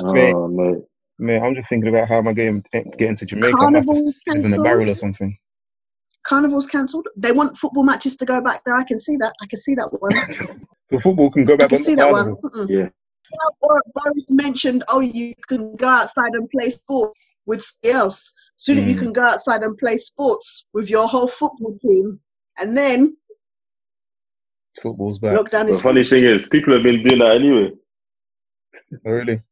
[0.00, 0.82] Oh mate.
[1.20, 3.56] Man, I'm just thinking about how am I getting getting to Jamaica?
[3.58, 5.38] I have carnival's live in a barrel or cancelled something.
[6.24, 9.46] carnival's cancelled they want football matches to go back there i can see that i
[9.46, 10.12] can see that one
[10.90, 11.72] So football can go back.
[11.72, 12.36] i can see the that one.
[12.36, 12.68] Mm-mm.
[12.68, 12.88] Yeah.
[13.60, 18.32] Or Boris mentioned, oh, you can go outside and play sports with somebody else.
[18.56, 18.98] Sooner you Mm.
[19.00, 22.18] can go outside and play sports with your whole football team,
[22.58, 23.14] and then
[24.82, 25.38] Football's back.
[25.38, 27.70] lockdown The is funny thing is, people have been doing that anyway.
[29.06, 29.42] Oh, really?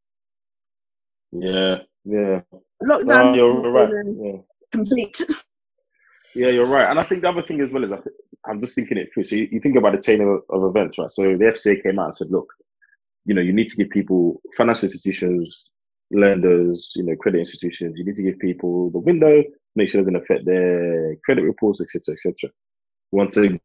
[1.33, 1.79] Yeah.
[2.05, 2.41] Yeah.
[2.83, 4.05] lockdown No, is you're not right.
[4.23, 4.39] Yeah.
[4.73, 5.21] complete.
[6.35, 6.91] Yeah, you're right.
[6.91, 8.11] And I think the other thing as well is I thi-
[8.47, 9.25] I'm just thinking it through.
[9.25, 11.11] So you, you think about the chain of, of events, right?
[11.11, 12.53] So the FCA came out and said, look,
[13.25, 15.71] you know, you need to give people financial institutions,
[16.11, 19.43] lenders, you know, credit institutions, you need to give people the window,
[19.75, 22.51] make sure it doesn't affect their credit reports, etc., etc.
[23.11, 23.61] Once again,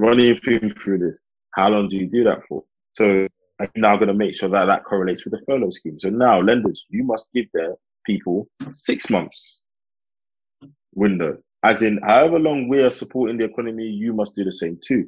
[0.00, 1.22] running through through this,
[1.54, 2.64] how long do you do that for?
[2.96, 3.26] So
[3.60, 5.98] I'm now going to make sure that that correlates with the furlough scheme.
[6.00, 7.74] So now lenders, you must give their
[8.06, 9.58] people six months
[10.94, 11.38] window.
[11.62, 15.06] As in, however long we are supporting the economy, you must do the same too.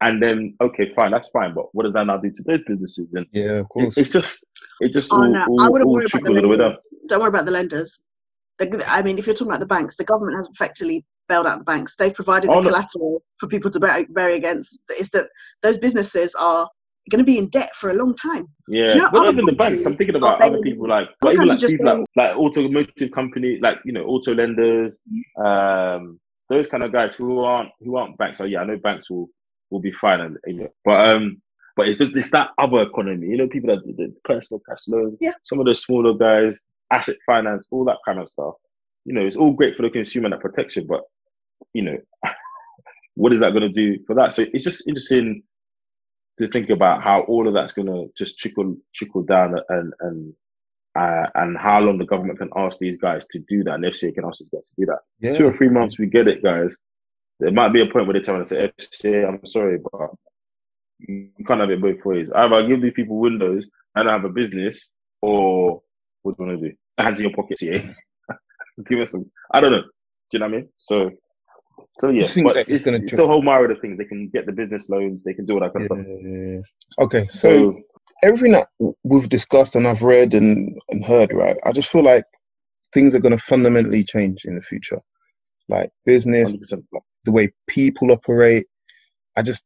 [0.00, 1.54] And then, okay, fine, that's fine.
[1.54, 3.08] But what does that now do to those businesses?
[3.14, 3.96] And Yeah, of course.
[3.96, 4.44] it's just,
[4.80, 6.56] it just Oh all, no, all, I wouldn't worry about the trickles all the way
[6.56, 6.66] down.
[6.68, 6.88] lenders.
[7.08, 8.04] Don't worry about the lenders.
[8.58, 11.58] The, I mean, if you're talking about the banks, the government has effectively bailed out
[11.58, 11.96] the banks.
[11.96, 12.68] They've provided Oh, the no.
[12.70, 14.80] collateral for people to bury, against.
[14.98, 15.28] Is that
[15.62, 16.68] those businesses are
[17.10, 18.48] going to be in debt for a long time?
[18.68, 19.84] Yeah, you know not even the banks.
[19.86, 23.78] I'm thinking about other people like, like even like people like, like automotive company, like
[23.84, 24.98] you know, auto lenders,
[25.44, 28.38] um, those kind of guys who aren't who aren't banks.
[28.38, 29.28] So yeah, I know banks will
[29.70, 31.40] will be fine, and you know, but um,
[31.76, 33.26] but it's just it's that other economy.
[33.28, 35.32] You know, people that do the personal cash loans, Yeah.
[35.42, 36.58] some of those smaller guys,
[36.92, 38.54] asset finance, all that kind of stuff.
[39.04, 41.02] You know, it's all great for the consumer and that protection, but
[41.72, 41.98] you know,
[43.14, 44.32] what is that going to do for that?
[44.32, 45.42] So it's just interesting
[46.38, 50.34] to think about how all of that's going to just trickle trickle down and and
[50.96, 54.14] uh, and how long the government can ask these guys to do that, and FCA
[54.14, 55.00] can ask these guys to do that.
[55.20, 55.34] yeah.
[55.34, 56.74] Two or three months, we get it, guys.
[57.40, 60.10] There might be a point where they tell us, "say FCA, I'm sorry, but
[61.00, 62.28] you can't have it both ways.
[62.34, 63.64] Either I give these people windows
[63.96, 64.88] and I have a business,
[65.20, 65.82] or
[66.22, 66.76] what do you want to do?
[66.96, 67.92] Hands in your pockets, yeah.
[68.88, 69.30] give us some.
[69.52, 69.82] I don't know.
[69.82, 69.88] Do
[70.32, 70.68] you know what I mean?
[70.78, 71.10] So.
[72.00, 73.98] So yeah, but it's it's, it's the whole myriad of things.
[73.98, 76.00] They can get the business loans, they can do all that kind of stuff.
[76.22, 76.60] Yeah.
[77.00, 77.82] Okay, so So
[78.22, 78.68] everything that
[79.04, 81.58] we've discussed and I've read and, and heard, right?
[81.64, 82.24] I just feel like
[82.94, 85.00] things are going to fundamentally change in the future.
[85.68, 86.82] Like business, 100%.
[87.24, 88.66] the way people operate.
[89.36, 89.64] I just,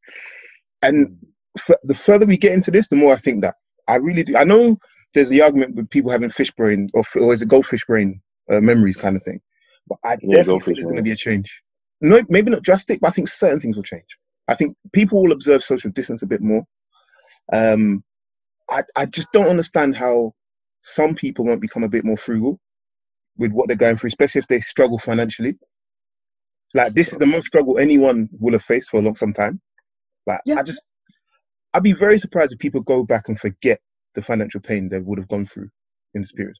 [0.83, 1.17] and
[1.57, 3.55] f- the further we get into this, the more I think that
[3.87, 4.37] I really do.
[4.37, 4.77] I know
[5.13, 8.21] there's the argument with people having fish brain or, f- or is it goldfish brain
[8.51, 9.41] uh, memories kind of thing.
[9.87, 11.63] But I Yeah, definitely think there's going to be a change.
[12.01, 14.17] No, maybe not drastic, but I think certain things will change.
[14.47, 16.63] I think people will observe social distance a bit more.
[17.51, 18.03] Um,
[18.69, 20.33] I, I just don't understand how
[20.81, 22.59] some people won't become a bit more frugal
[23.37, 25.57] with what they're going through, especially if they struggle financially.
[26.73, 29.59] Like this is the most struggle anyone will have faced for a long some time.
[30.27, 30.59] Like Yeah.
[30.59, 30.81] I just,
[31.73, 33.79] I'd be very surprised if people go back and forget
[34.15, 35.69] the financial pain they would have gone through
[36.13, 36.55] in this period.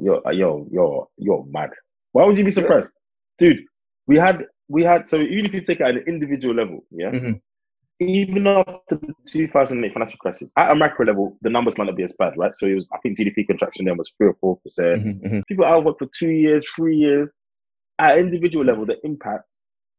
[0.00, 1.70] Yo, uh, yo, yo, you're mad.
[2.12, 2.90] Why would you be surprised,
[3.38, 3.58] dude?
[4.06, 5.08] We had, we had.
[5.08, 7.40] So even if you take it at an individual level, yeah, Mhm.
[8.00, 12.02] even after the 2008 financial crisis, at a macro level, the numbers might not be
[12.04, 12.54] as bad, right?
[12.54, 15.04] So it was, I think, GDP contraction then was three or four percent.
[15.04, 15.42] Mhm, mhm.
[15.46, 17.32] People out of work for two years, three years.
[17.98, 19.54] At individual level, the impact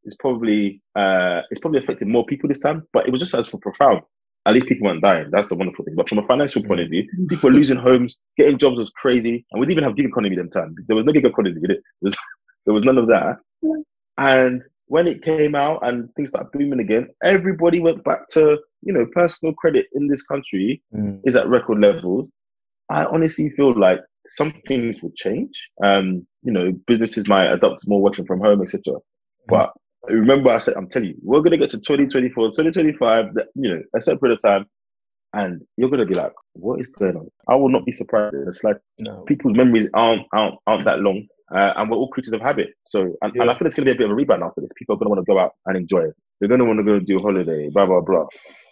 [0.06, 3.48] is probably, uh, it's probably affected more people this time, but it was just as
[3.50, 4.02] for profound.
[4.46, 5.30] At least people weren't dying.
[5.32, 5.96] That's the wonderful thing.
[5.96, 9.46] But from a financial point of view, people were losing homes, getting jobs was crazy,
[9.52, 10.74] and we didn't even have gig economy them time.
[10.88, 11.60] There was no gig economy.
[11.60, 12.15] There was,
[12.65, 13.39] there was none of that.
[14.17, 18.93] And when it came out and things started booming again, everybody went back to you
[18.93, 21.21] know personal credit in this country Mm.
[21.25, 22.30] is at record levels.
[22.89, 25.69] I honestly feel like some things will change.
[25.84, 28.95] Um, you know, businesses might adopt more working from home, etc.
[29.47, 29.71] But
[30.10, 33.25] remember, I said, I'm telling you, we're gonna get to 2024, 2025,
[33.56, 34.65] you know, a of time,
[35.34, 37.30] and you're gonna be like, what is going on?
[37.47, 38.36] I will not be surprised.
[38.47, 39.23] It's like No.
[39.27, 42.69] people's memories aren't aren't, aren't that long, uh, and we're all creatures of habit.
[42.86, 43.53] So, and, and I Yeah.
[43.55, 44.71] feel it's gonna be a bit of a rebound after this.
[44.77, 46.15] People are gonna want to go out and enjoy it.
[46.39, 48.25] they're gonna want to go do a holiday, blah blah blah.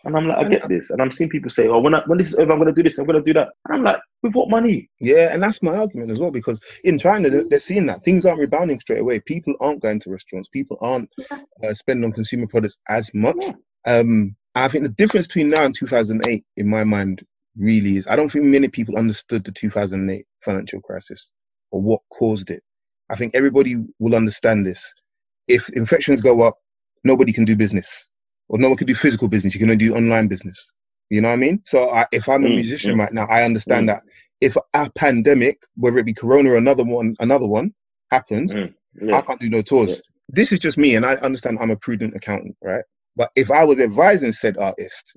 [0.05, 2.17] And I'm like, I get this, and I'm seeing people say, "Oh, when I, when
[2.19, 4.33] this is over, I'm gonna do this, I'm gonna do that." And I'm like, with
[4.35, 4.89] what money?
[4.99, 8.25] Yeah, and that's my argument as well because in China they're, they're seeing that things
[8.25, 9.19] aren't rebounding straight away.
[9.21, 10.49] People aren't going to restaurants.
[10.49, 11.09] People aren't
[11.63, 13.38] uh, spending on consumer products as much.
[13.41, 13.53] Yeah.
[13.88, 17.23] Um, I think the difference between now and 2008, in my mind,
[17.57, 21.29] really is I don't think many people understood the 2008 financial crisis
[21.71, 22.63] or what caused it.
[23.12, 24.94] I think everybody will understand this.
[25.48, 26.56] If infections go up,
[27.04, 28.08] nobody can do business,
[28.50, 29.56] or no one can do physical business.
[29.56, 30.72] You can only do online business.
[31.12, 31.62] You know what I mean?
[31.65, 33.00] So I, if I'm a Mm, musician mm.
[33.00, 33.94] right now, I understand Mm.
[33.94, 34.04] that
[34.41, 37.74] if a pandemic, whether it be Corona or another one, another one
[38.12, 38.74] happens, Mm.
[39.12, 39.91] I can't do no tours.
[39.91, 39.96] Yeah.
[40.30, 42.86] This is just me, and I understand I'm a prudent accountant, right?
[43.18, 45.15] But if I was advising said artist,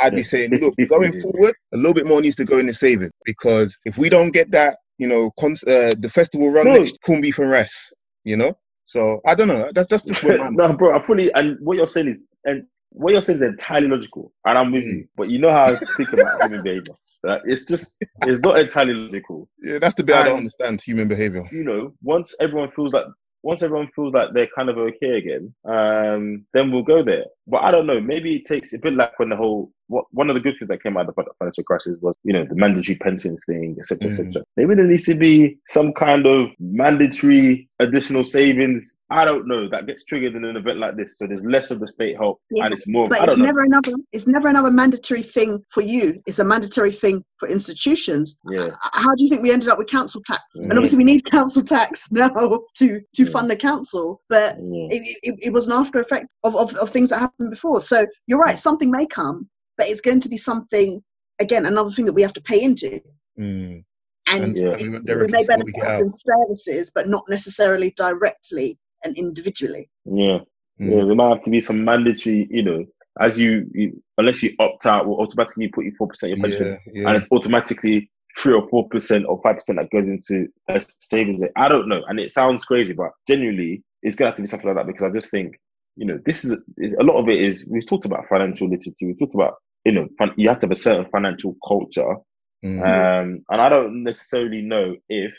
[0.00, 2.74] I'd be saying, look, going forward, a little bit more needs to go in the
[2.74, 6.74] saving because if we don't get that, you know, cons- uh, the festival run No.
[6.74, 7.92] next corned beef and rice,
[8.24, 8.56] you know.
[8.84, 9.70] So I don't know.
[9.74, 12.64] That's that's just where my no, bro, I fully and what you're saying is and
[12.90, 14.92] what you're saying is entirely logical, and I'm with Mm.
[14.98, 15.08] you.
[15.16, 16.94] But you know how I think about human behavior.
[17.22, 17.40] Right?
[17.46, 19.48] It's just it's not entirely logical.
[19.62, 21.48] yeah, that's the bit I don't understand human behavior.
[21.50, 23.06] You know, once everyone feels like
[23.42, 27.24] once everyone feels like they're kind of okay again, um, then we'll go there.
[27.46, 28.00] But I don't know.
[28.00, 30.68] Maybe it takes a bit like when the whole what, one of the good things
[30.68, 34.08] that came out of the financial crisis was you know the mandatory pensions thing, etc.,
[34.08, 34.10] Mm.
[34.12, 34.44] etc.
[34.56, 38.98] Maybe there needs to be some kind of mandatory additional savings.
[39.10, 41.80] I don't know that gets triggered in an event like this, so there's less of
[41.80, 43.08] the state help Yeah, and it's more.
[43.08, 43.44] But I it's don't know.
[43.46, 43.92] never another.
[44.12, 46.16] It's never another mandatory thing for you.
[46.26, 48.38] It's a mandatory thing for institutions.
[48.50, 48.68] Yeah.
[48.92, 50.40] How do you think we ended up with council tax?
[50.54, 50.76] And Mhm.
[50.76, 53.30] obviously, we need council tax now to to Yeah.
[53.30, 54.22] fund the council.
[54.28, 54.88] But Yeah.
[54.90, 57.82] it, it, it was an after effect of, of, of things that happened before.
[57.84, 61.02] So you're right, something may come, but it's going to be something,
[61.38, 63.00] again, another thing that we have to pay into.
[63.38, 63.84] Mm.
[64.26, 64.76] And Yeah.
[64.76, 69.90] we, we may is we benefit from services, but not necessarily directly and individually.
[70.04, 70.38] Yeah.
[70.80, 70.90] Mm.
[70.90, 72.84] Yeah, there might have to be some mandatory, you know,
[73.20, 76.78] as you, you unless you opt out, will automatically put you four percent your pension,
[76.92, 80.84] Yeah, and it's automatically three or four percent or five percent that goes into a
[80.98, 81.42] savings.
[81.56, 84.66] I don't know, and it sounds crazy, but genuinely, it's gonna have to be something
[84.66, 85.54] like that because I just think,
[85.96, 86.52] you know, this is
[86.98, 89.54] a lot of it is we've talked about financial literacy, we've talked about,
[89.84, 92.16] you know, you have to have a certain financial culture,
[92.64, 92.80] Mm.
[92.80, 95.34] um, and I don't necessarily know if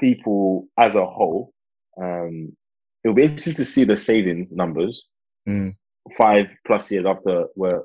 [0.00, 1.52] people as a whole,
[2.00, 2.56] um,
[3.04, 5.04] it'll be interesting to see the savings numbers
[5.46, 5.74] Mm.
[6.16, 7.82] five plus years after we're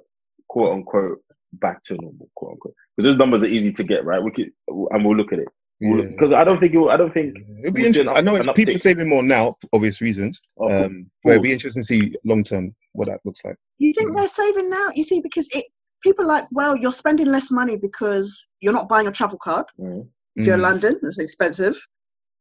[0.48, 1.20] quote unquote
[1.52, 2.74] back to normal, quote unquote.
[2.96, 4.24] Because those numbers are easy to get, right?
[4.24, 5.50] We could, and we'll look at it.
[5.82, 6.10] We'll Yeah.
[6.12, 8.08] Because I don't think it will, I don't think It'd be we'll see an interesting.
[8.10, 10.42] up- I know it's people saving more now, for obvious reasons.
[10.58, 11.54] of Um, but it'd be course.
[11.54, 13.58] interesting to see long term what that looks like.
[13.78, 14.16] You think Mm.
[14.16, 14.88] they're saving now?
[14.96, 15.66] You see, because it
[16.02, 19.66] people are like, well, you're spending less money because you're not buying a travel card.
[19.80, 20.08] Mm.
[20.36, 20.64] If you're in Mm.
[20.64, 21.76] London, it's expensive.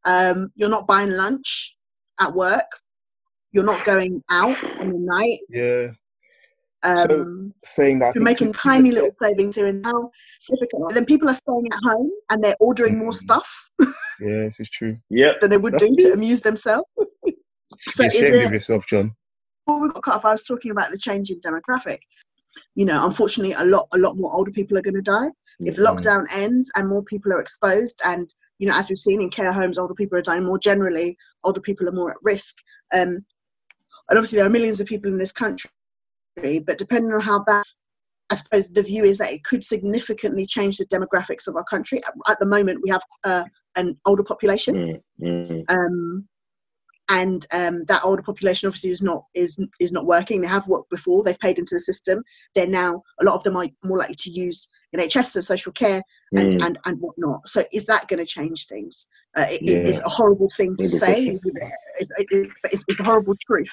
[0.05, 1.75] Um, you're not buying lunch
[2.20, 2.66] at work.
[3.53, 5.38] You're not going out on the night.
[5.49, 5.92] Yeah,
[6.85, 10.11] Um, So, saying that I you're making tiny little savings here and now.
[10.40, 10.94] Significant.
[10.94, 13.14] Then people are staying at home and they're ordering more Mm.
[13.14, 13.70] stuff
[14.20, 14.97] Yeah, this is true.
[15.11, 16.87] Yeah, than they would do to amuse themselves.
[17.90, 19.16] So Be is ashamed it, of yourself, John.
[19.66, 21.99] before we got cut off, I was talking about the changing demographic.
[22.77, 25.29] You know, unfortunately, a lot, a lot more older people are going to die.
[25.61, 25.85] If Mm.
[25.87, 29.53] lockdown ends and more people are exposed, and you know, as we've seen in care
[29.53, 31.16] homes, older people are dying more generally.
[31.42, 32.57] Older people are more at risk.
[32.92, 33.25] Um,
[34.09, 35.70] and obviously, there are millions of people in this country,
[36.37, 37.64] but depending on how bad,
[38.31, 42.01] I suppose the view is that it could significantly change the demographics of our country.
[42.29, 43.44] At, the moment, we have uh,
[43.77, 45.64] an older population Mm.
[45.68, 45.70] Mm.
[45.70, 46.29] um,
[47.11, 50.40] and um, that older population obviously is not is is not working.
[50.40, 51.23] They have worked before.
[51.23, 52.23] They've paid into the system.
[52.55, 56.03] They're now a lot of them are more likely to use NHS and social care
[56.33, 56.64] and Mm.
[56.66, 57.47] and, and whatnot.
[57.47, 59.07] So is that going to change things?
[59.37, 59.79] Uh, it, Yeah.
[59.81, 61.38] It's a horrible thing to say.
[61.99, 63.70] It's, it's, it's a horrible truth.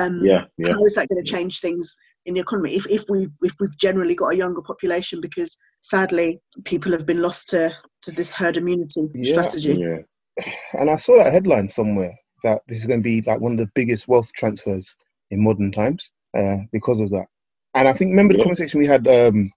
[0.00, 0.44] Um, Yeah.
[0.58, 0.74] Yeah.
[0.74, 1.94] How is that going to change things
[2.26, 6.38] in the economy if, if we if we've generally got a younger population because sadly
[6.64, 9.30] people have been lost to to this herd immunity Yeah.
[9.32, 9.74] strategy.
[9.74, 10.44] Yeah.
[10.74, 13.58] And I saw that headline somewhere that this is going to be like one of
[13.58, 14.94] the biggest wealth transfers
[15.30, 17.26] in modern times uh, because of that.
[17.74, 18.44] And I think remember the Yeah.
[18.44, 19.50] conversation we had um,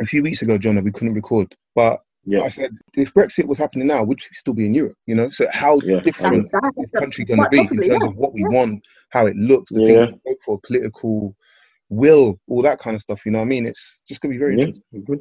[0.00, 1.54] a few weeks ago, John, that we couldn't record.
[1.74, 2.42] But Yeah.
[2.42, 4.96] I said if Brexit was happening now, we'd still be in Europe?
[5.06, 6.60] You know, so how Yeah, I different know.
[6.60, 8.10] That- is this that- country going to be possibly, in terms yeah.
[8.10, 8.48] of what we Yeah.
[8.58, 10.06] want, how it looks, the Yeah.
[10.06, 11.36] things we vote for, political
[11.88, 13.24] will, all that kind of stuff.
[13.24, 13.66] You know what I mean?
[13.66, 14.66] It's just going to be very Yeah.
[14.66, 15.04] interesting.
[15.04, 15.20] Good.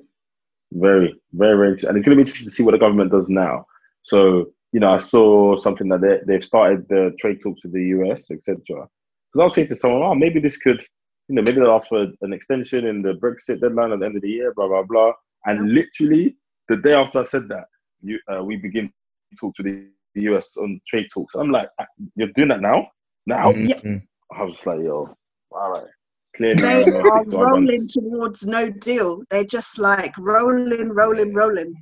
[0.73, 1.89] Very, very, very interesting.
[1.89, 3.65] And it's going to be interesting to see what the government does now.
[4.03, 7.85] So, you know, I saw something that they, they've started the trade talks with the
[7.97, 8.55] US, etc.
[8.65, 10.81] Because I was saying to someone, oh, maybe this could,
[11.27, 14.15] you know, maybe they'll ask for an extension in the Brexit deadline at the end
[14.15, 15.13] of the year, blah, blah, blah.
[15.45, 16.35] And literally
[16.69, 17.65] the day after I said that,
[18.01, 18.87] you, uh, we begin
[19.31, 21.35] to talk to the, the US on trade talks.
[21.35, 22.87] I'm like, "Ah, you're doing that now?
[23.25, 23.51] Now?
[23.51, 23.99] Mhm, Yeah.
[24.37, 25.15] I was like, yo,
[25.51, 25.87] all right.
[26.35, 29.23] clearly They are stick to rolling towards no deal.
[29.29, 31.73] They're just like rolling, rolling, rolling.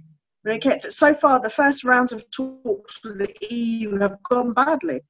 [0.47, 5.01] Okay, so far, the first rounds of talks with the EU have gone badly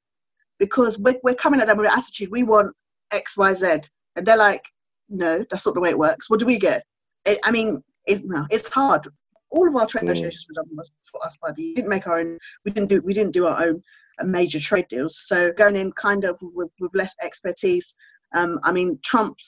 [0.58, 2.30] because we're, we're coming at them with an attitude.
[2.32, 2.74] We want
[3.12, 3.82] X, Y, Z,
[4.16, 4.64] and they're like,
[5.08, 6.82] "No, that's not the way it works." What do we get?
[7.24, 9.06] It, I mean, it, no, it's hard.
[9.50, 10.08] All of our trade Mm.
[10.08, 10.70] negotiations were done
[11.10, 11.62] for us by the.
[11.62, 12.38] We didn't make our own.
[12.64, 13.00] We didn't do.
[13.00, 13.82] We didn't do our own
[14.20, 15.18] uh, major trade deals.
[15.26, 17.94] So going in kind of with, with less expertise.
[18.34, 19.38] Um, I mean, Trump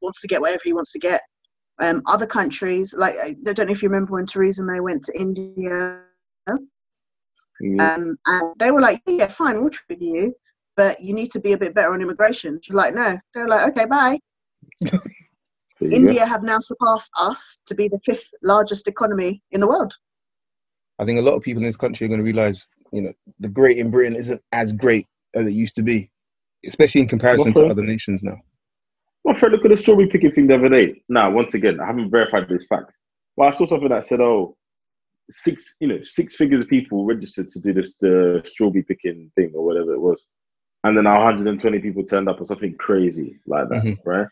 [0.00, 1.20] wants to get whatever he wants to get.
[1.80, 5.18] Um, other countries, like I don't know if you remember when Theresa May went to
[5.18, 6.02] India,
[6.48, 7.80] Mm.
[7.80, 10.34] um, and they were like, "Yeah, fine, we'll trade with you,
[10.76, 13.68] but you need to be a bit better on immigration." She's like, "No." They're like,
[13.70, 14.18] "Okay, bye."
[15.82, 15.96] There go.
[15.96, 19.94] India have now surpassed us to be the fifth largest economy in the world.
[20.98, 23.12] I think a lot of people in this country are going to realize, you know,
[23.40, 26.10] the great in Britain isn't as great as it used to be,
[26.66, 28.36] especially in comparison to other nations now.
[29.24, 31.02] My friend, look at the strawberry picking thing the other day.
[31.08, 32.92] Now, once again, I haven't verified this fact.
[33.36, 34.56] Well, I saw something that said, oh,
[35.30, 39.52] six, you know, six figures of people registered to do this the strawberry picking thing
[39.54, 40.22] or whatever it was,
[40.84, 43.98] and then 120 people turned up or something crazy like that, Mhm.
[44.04, 44.28] right?"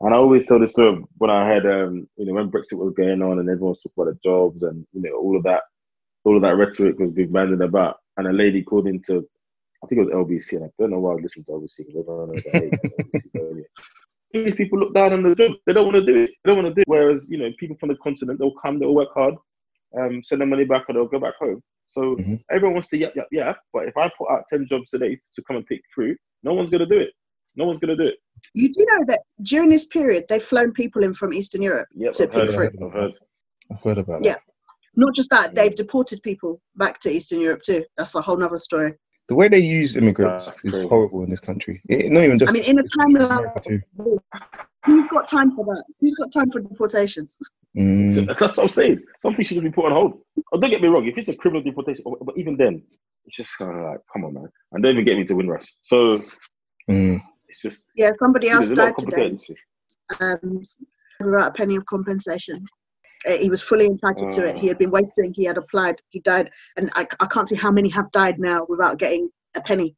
[0.00, 2.92] And I always tell this story when I had, um, you know, when Brexit was
[2.94, 5.62] going on and everyone was talking about the jobs and you know all of that,
[6.24, 9.26] all of that rhetoric was being bandied about, and a lady called into,
[9.82, 11.96] I think it was LBC, and I don't know why I listened to LBC because
[12.00, 13.64] everyone knows I hate LBC
[14.32, 15.52] these people look down on the job.
[15.66, 16.30] They don't want to do it.
[16.44, 16.88] They don't want to do it.
[16.88, 19.34] Whereas, you know, people from the continent, they'll come, they'll work hard,
[19.98, 21.62] um, send their money back, and they'll go back home.
[21.88, 22.42] So Mhm.
[22.50, 23.58] everyone wants to yap, yap, yap.
[23.72, 26.70] But if I put out 10 jobs today to come and pick fruit, no one's
[26.70, 27.12] going to do it.
[27.56, 28.16] No one's going to do it.
[28.54, 31.88] You do know that during this period, they've flown people in from Eastern Europe.
[31.94, 32.54] Yep, To I've heard, pick of it.
[32.54, 32.86] fruit.
[32.86, 33.12] I've heard.
[33.72, 34.26] I've heard about it.
[34.26, 34.32] Yeah.
[34.34, 34.42] that.
[34.96, 37.84] Not just that, they've deported people back to Eastern Europe too.
[37.96, 38.94] That's a whole nother story.
[39.28, 41.80] The way they use immigrants That's is horrible in this country.
[41.88, 43.82] It, not even just I mean, in a time like
[44.84, 45.84] who's got time for that?
[46.00, 47.36] Who's got time for deportations?
[47.76, 49.02] Mm, That's what I'm saying.
[49.20, 50.20] Some things should be put on hold.
[50.52, 51.06] Oh, don't get me wrong.
[51.06, 52.82] If it's a criminal deportation, but even then,
[53.26, 54.48] it's just kind of like, come on, man.
[54.72, 55.66] And don't even get me to Windrush.
[55.82, 56.16] So
[56.88, 57.20] mm.
[57.48, 59.60] It's just, Yeah, somebody else there's a lot of died today.
[60.20, 60.62] Um,
[61.20, 62.64] without a penny of compensation.
[63.26, 64.56] Uh, he was fully entitled to it.
[64.56, 65.32] He had been waiting.
[65.34, 66.00] He had applied.
[66.10, 69.60] He died, and I, I can't see how many have died now without getting a
[69.60, 69.96] penny.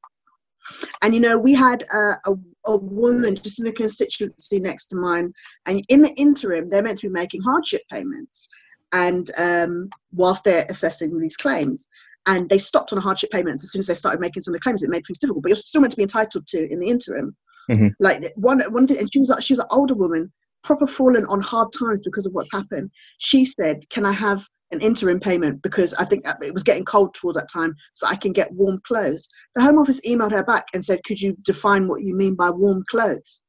[1.02, 2.34] And you know, we had a, a,
[2.66, 5.32] a woman just in the constituency next to mine,
[5.66, 8.48] and in the interim, they're meant to be making hardship payments,
[8.92, 11.88] and um, whilst they're assessing these claims,
[12.26, 14.56] and they stopped on the hardship payments as soon as they started making some of
[14.56, 14.82] the claims.
[14.82, 17.36] It made things difficult, but you're still meant to be entitled to in the interim.
[17.70, 17.92] Mhm.
[18.00, 21.40] Like one one thing, and she was like, she's an older woman, proper fallen on
[21.40, 22.90] hard times because of what's happened.
[23.18, 27.14] She said, "Can I have an interim payment because I think it was getting cold
[27.14, 30.64] towards that time, so I can get warm clothes." The Home Office emailed her back
[30.74, 33.42] and said, "Could you define what you mean by warm clothes?"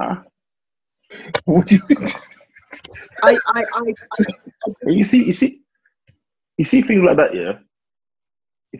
[0.00, 0.22] Ah.
[1.46, 1.96] What do you
[3.22, 5.60] I I, I, I you see, you see,
[6.56, 7.58] you see things like that, yeah.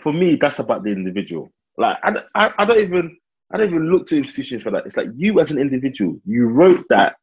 [0.03, 1.51] For me, that's about the individual.
[1.76, 3.16] Like I, I, I don't even,
[3.53, 4.86] I don't even look to institutions for that.
[4.86, 7.16] It's like you as an individual, you wrote that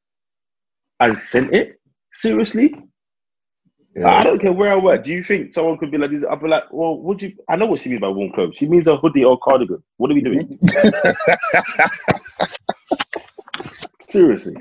[0.99, 1.79] and sent it.
[2.11, 2.73] Seriously,
[4.03, 5.03] I don't care where I work.
[5.03, 6.23] Do you think someone could be like this?
[6.23, 7.33] I'll be like, well, would you?
[7.49, 8.55] I know what she means by warm clothes.
[8.57, 9.81] She means a hoodie or cardigan.
[9.97, 10.59] What are we doing?
[14.09, 14.55] Seriously.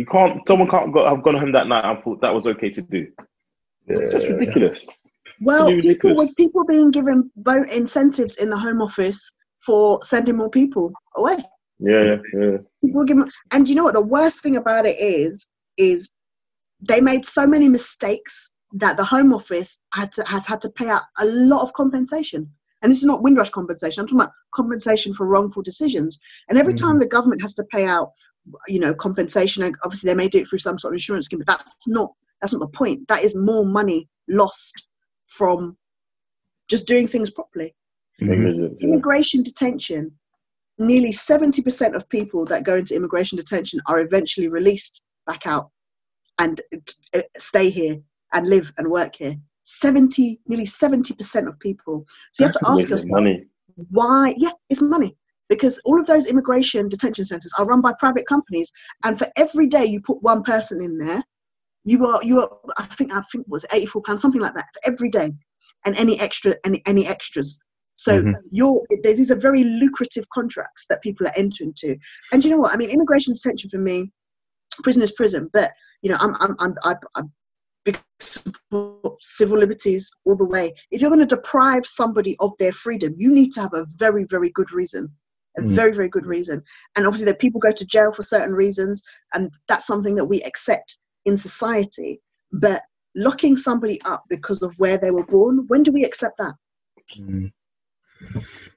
[0.00, 0.40] You can't.
[0.48, 3.06] Someone can't go, have gone home that night and thought that was okay to do.
[3.86, 4.78] It's just ridiculous.
[5.42, 6.28] well, Pretty people ridiculous.
[6.28, 9.20] with people being given vote incentives in the Home Office
[9.58, 11.36] for sending more people away.
[11.80, 12.56] Yeah, yeah, yeah.
[12.82, 15.46] people give 'em- and you know what the worst thing about it is
[15.76, 16.08] is
[16.80, 20.88] they made so many mistakes that the home office had to, has had to pay
[20.88, 22.48] out a lot of compensation
[22.82, 26.74] and this is not windrush compensation i'm talking about compensation for wrongful decisions and every
[26.74, 26.80] Mm.
[26.84, 28.10] time the government has to pay out
[28.68, 31.46] you know compensation obviously they may do it through some sort of insurance scheme but
[31.58, 34.86] that's not that's not the point that is more money lost
[35.26, 35.76] from
[36.68, 37.74] just doing things properly
[38.22, 38.80] Mhm.
[38.80, 40.12] Immigration detention,
[40.78, 45.70] nearly 70% of people that go into immigration detention are eventually released back out
[46.38, 46.60] and
[47.14, 47.98] uh, stay here
[48.32, 49.34] and live and work here.
[49.64, 52.04] 70, nearly 70% of people.
[52.32, 53.46] So you have to ask yourself, money.
[53.90, 54.34] why?
[54.36, 55.16] Yeah, it's money.
[55.50, 58.72] Because all of those immigration detention centres are run by private companies,
[59.04, 61.22] and for every day you put one person in there,
[61.84, 64.54] you are you are I think I think it was eighty four pounds something like
[64.54, 65.32] that for every day,
[65.84, 67.58] and any extra any any extras.
[67.96, 68.34] So Mhm.
[68.50, 71.98] you're these are very lucrative contracts that people are entering to,
[72.32, 72.90] and you know what I mean?
[72.90, 74.12] Immigration detention for me,
[74.84, 75.72] prison is prison, but
[76.02, 77.32] you know I'm I'm I'm I'm, I'm
[77.84, 80.72] big support civil liberties all the way.
[80.92, 84.24] If you're going to deprive somebody of their freedom, you need to have a very
[84.24, 85.10] very good reason
[85.58, 85.74] a Mm.
[85.74, 86.62] very very good reason
[86.96, 89.02] and obviously that people go to jail for certain reasons
[89.34, 92.20] and that's something that we accept in society
[92.52, 92.82] but
[93.16, 96.54] locking somebody up because of where they were born when do we accept that
[97.18, 97.50] Mm.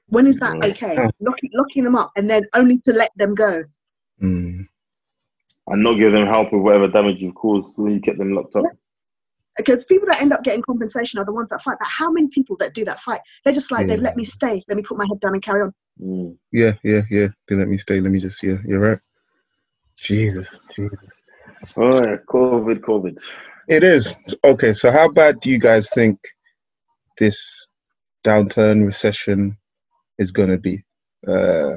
[0.08, 3.62] when is that okay locking, locking them up and then only to let them go
[4.22, 4.66] Mm.
[5.68, 8.56] and not give them help with whatever damage you've caused when you kept them locked
[8.56, 8.64] up.
[9.56, 12.28] Because people that end up getting compensation are the ones that fight but how many
[12.28, 14.98] people that do that fight they're just like they've let me stay let me put
[14.98, 16.36] my head down and carry on Mm.
[16.52, 17.28] Yeah, yeah, yeah.
[17.48, 18.00] They let me stay.
[18.00, 18.42] Let me just.
[18.42, 18.98] Yeah, you're right.
[19.96, 20.98] Jesus, Jesus.
[21.76, 23.18] All right, COVID, COVID.
[23.68, 24.72] It is okay.
[24.72, 26.18] So, how bad do you guys think
[27.18, 27.66] this
[28.24, 29.56] downturn recession
[30.18, 30.82] is gonna be?
[31.26, 31.76] Uh,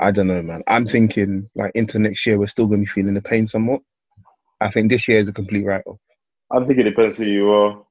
[0.00, 0.62] I don't know, man.
[0.66, 3.80] I'm thinking like into next year, we're still gonna be feeling the pain somewhat.
[4.60, 5.98] I think this year is a complete write-off.
[6.54, 7.84] I think it depends who you are.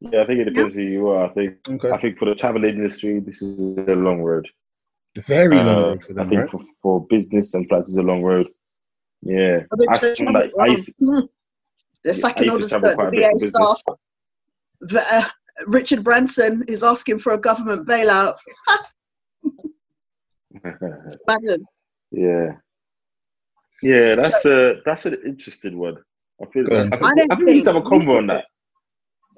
[0.00, 1.26] Yeah, I think it depends who you are.
[1.26, 4.46] I think Okay, I think for the travel industry, this is a long road.
[5.26, 6.50] very long Uh, road for I think right?
[6.50, 8.48] for, for business and flights, it's a long road.
[9.22, 11.28] Yeah, Are they I, just- saw I used to.
[12.04, 13.50] They're I sacking all used the, to travel the quite a bit BA for business.
[13.50, 13.82] staff.
[14.80, 15.28] The, uh,
[15.66, 18.36] Richard Branson is asking for a government bailout.
[20.64, 21.64] Imagine.
[22.10, 22.52] yeah,
[23.82, 25.96] yeah, that's a that's an interesting one.
[26.42, 28.26] I feel I, think, I I think we need to have a think- convo on
[28.28, 28.44] that.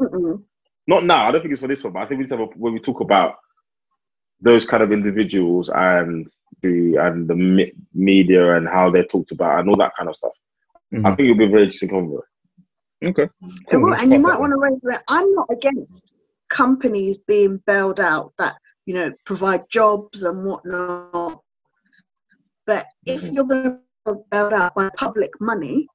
[0.01, 0.45] Mm-mm.
[0.87, 1.29] Not now.
[1.29, 2.51] I don't think it's for this one, but I think we need to have a,
[2.59, 3.37] when we talk about
[4.41, 6.27] those kind of individuals and
[6.63, 10.17] the and the me- media and how they're talked about and all that kind of
[10.17, 10.33] stuff.
[10.93, 11.17] I Mhm.
[11.17, 12.21] think it'll be a very interesting convo.
[13.05, 13.31] Okay, It
[13.71, 13.83] cool.
[13.83, 15.03] will, and you might want to raise that.
[15.09, 16.17] I'm not against
[16.51, 18.55] companies being bailed out that
[18.87, 21.41] you know provide jobs and whatnot.
[22.67, 23.33] But if Mhm.
[23.35, 23.79] you're going to
[24.15, 25.87] be bailed out by public money,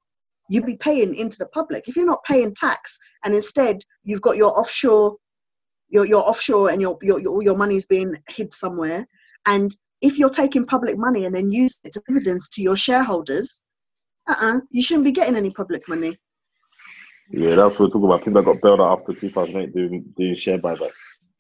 [0.50, 1.88] you'd be paying into the public.
[1.88, 5.18] If you're not paying tax and instead you've got your offshore,
[5.90, 9.06] your your offshore and your your your, your money's being hid somewhere,
[9.46, 13.64] and if you're taking public money and then use it to dividends to your shareholders,
[14.28, 16.18] uh-uh, you shouldn't be getting any public money.
[17.32, 18.20] Yeah, that's what we're talking about.
[18.24, 20.92] People that got bailed out after 2008 doing doing share buybacks.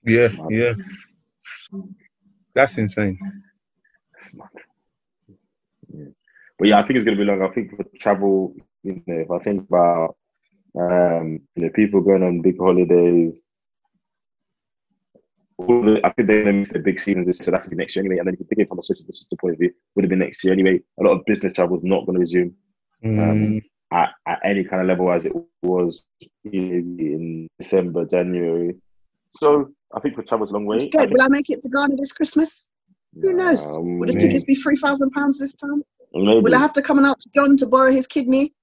[0.03, 0.74] Yeah, yeah.
[2.53, 3.20] That's insane.
[6.60, 7.41] But yeah, I think it's going to be long.
[7.41, 8.55] I think for travel,
[8.88, 10.15] you know, if I think about,
[10.79, 13.35] um, you know, people going on big holidays,
[15.57, 17.71] all the, I think they're going to miss the big season this, so that's going
[17.71, 18.19] to be next year anyway.
[18.19, 20.09] And then if you think it from a social distance point of view, would have
[20.09, 20.79] been next year anyway.
[20.99, 22.55] A lot of business travel is not going to resume
[23.03, 26.03] Mm, at, at any kind of level as it was
[26.45, 28.75] in December, January.
[29.35, 30.77] So I think for travel it's a long way.
[30.77, 32.71] I'm I Will I make it to Ghana this Christmas?
[33.21, 33.75] Who knows?
[33.75, 35.83] Um, Will the tickets be three thousand pounds this time?
[36.13, 36.41] maybe.
[36.41, 38.53] Will I have to come and out to John to borrow his kidney?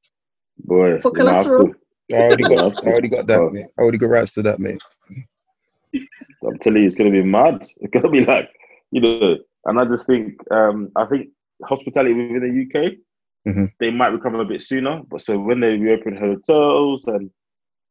[0.58, 1.74] Boy, for you might have collateral?
[2.12, 3.50] I already got, I already got that, Oh.
[3.50, 3.66] mate.
[3.78, 4.82] I already got rights to that, mate.
[6.46, 7.66] I'm telling you, it's going to be mad.
[7.80, 8.50] It's going to be like,
[8.90, 11.28] you know, and I just think, um, I think
[11.64, 12.94] hospitality within the UK,
[13.46, 13.70] Mhm.
[13.80, 15.02] they might recover a bit sooner.
[15.10, 17.30] But so when they reopen hotels, and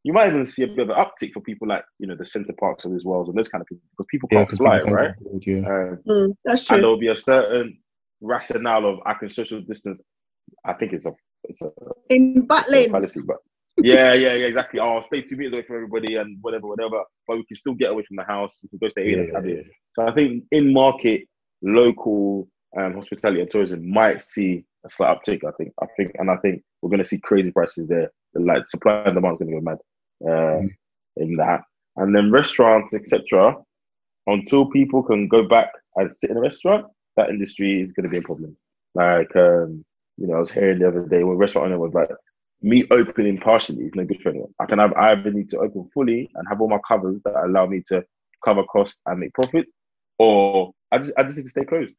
[0.04, 2.26] you might even see a bit of an uptick for people like, you know, the
[2.26, 4.58] Center Parcs of these worlds and those kind of people, because people Yeah, can't because
[4.60, 5.06] fly, people right?
[5.08, 5.68] can't go abroad, yeah.
[5.68, 7.78] Um, Mm, that's and there will be a certain
[8.22, 10.02] rationale of I can social distance.
[10.66, 11.14] I think it's a,
[11.46, 11.72] it's a
[12.10, 13.38] In it's a Butlins, fallacy, but
[13.84, 14.80] yeah, yeah, yeah, exactly.
[14.80, 17.02] Oh, stay two meters away from everybody and whatever, whatever.
[17.28, 18.60] But we can still get away from the house.
[18.62, 19.56] We can go stay in Yeah, the cabin.
[19.58, 19.64] yeah.
[19.96, 21.24] So I think in market,
[21.64, 25.42] local um, hospitality and tourism might see a slight uptick.
[25.48, 28.12] I think, I think, and I think we're going to see crazy prices there.
[28.36, 29.78] Like supply and demand is going to go mad
[30.28, 30.70] uh, Mm.
[31.18, 31.62] in that.
[31.96, 33.56] And then restaurants, etc.
[34.28, 36.86] Until people can go back and sit in a restaurant,
[37.18, 38.56] that industry is going to be a problem.
[38.96, 39.84] Like, um,
[40.18, 42.10] you know, I was hearing the other day when restaurant owner was like,
[42.62, 44.54] me opening partially is no good for anyone.
[44.60, 47.36] I can have I either need to open fully and have all my covers that
[47.36, 48.04] allow me to
[48.44, 49.66] cover costs and make profit,
[50.18, 51.94] or I just I just need to stay closed.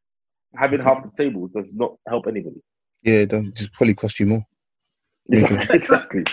[0.55, 0.87] Having mm-hmm.
[0.87, 2.61] half the table does not help anybody.
[3.03, 4.45] Yeah, it does just probably cost you more.
[5.29, 5.75] Exactly.
[5.79, 6.23] exactly.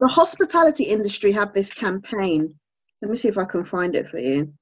[0.00, 2.54] the hospitality industry have this campaign.
[3.02, 4.52] Let me see if I can find it for you.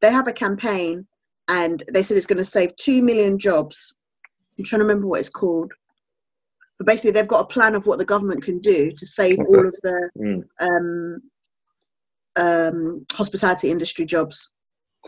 [0.00, 1.06] They have a campaign,
[1.48, 3.94] and they said it's going to save two million jobs.
[4.58, 5.72] I'm trying to remember what it's called.
[6.78, 9.46] But basically, they've got a plan of what the government can do to save Okay.
[9.48, 10.42] all of the Mm.
[10.60, 11.22] um,
[12.36, 14.52] um, hospitality industry jobs.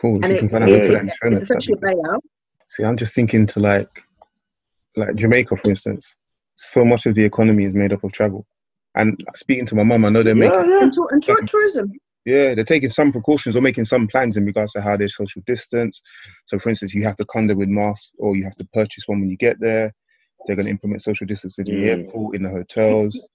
[0.00, 0.16] Cool.
[0.22, 0.76] And it, can find out Yeah.
[0.76, 2.20] how to it's, put that in it's insurance, essentially a bailout.
[2.68, 4.04] See, I'm just thinking to like,
[4.96, 6.14] like Jamaica, for instance.
[6.54, 8.46] So much of the economy is made up of travel.
[8.94, 10.82] And speaking to my mum, I know they're making Yeah, yeah.
[10.82, 11.92] And, tour- and tour- tourism.
[12.24, 15.42] Yeah, they're taking some precautions or making some plans in regards to how they social
[15.46, 16.00] distance.
[16.46, 19.04] So, for instance, you have to come there with masks or you have to purchase
[19.06, 19.92] one when you get there.
[20.46, 22.06] They're going to implement social distancing in the Mm.
[22.06, 23.28] airport, in the hotels.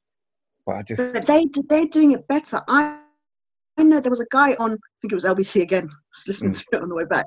[0.65, 2.61] But I just, But they they're doing it better.
[2.67, 2.99] I
[3.77, 5.83] I know there was a guy on I think it was LBC again
[6.15, 7.25] was listening to it on the way back,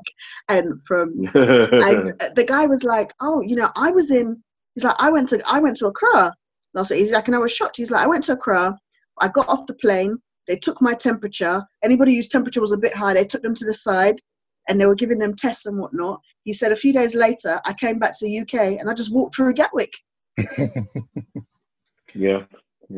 [0.49, 2.07] and from and
[2.37, 4.43] the guy was like, "Oh, you know, I was in."
[4.75, 6.33] He's like, "I went to I went to Accra
[6.75, 7.77] last week." He's like, and I was shocked.
[7.79, 8.79] He's like, "I went to Accra.
[9.21, 10.17] I got off the plane.
[10.47, 11.63] They took my temperature.
[11.83, 14.21] Anybody whose temperature was a bit high, they took them to the side,
[14.69, 17.73] and they were giving them tests and whatnot." He said, "A few days later, I
[17.75, 19.93] came back to the UK, and I just walked through Gatwick."
[22.15, 22.45] yeah.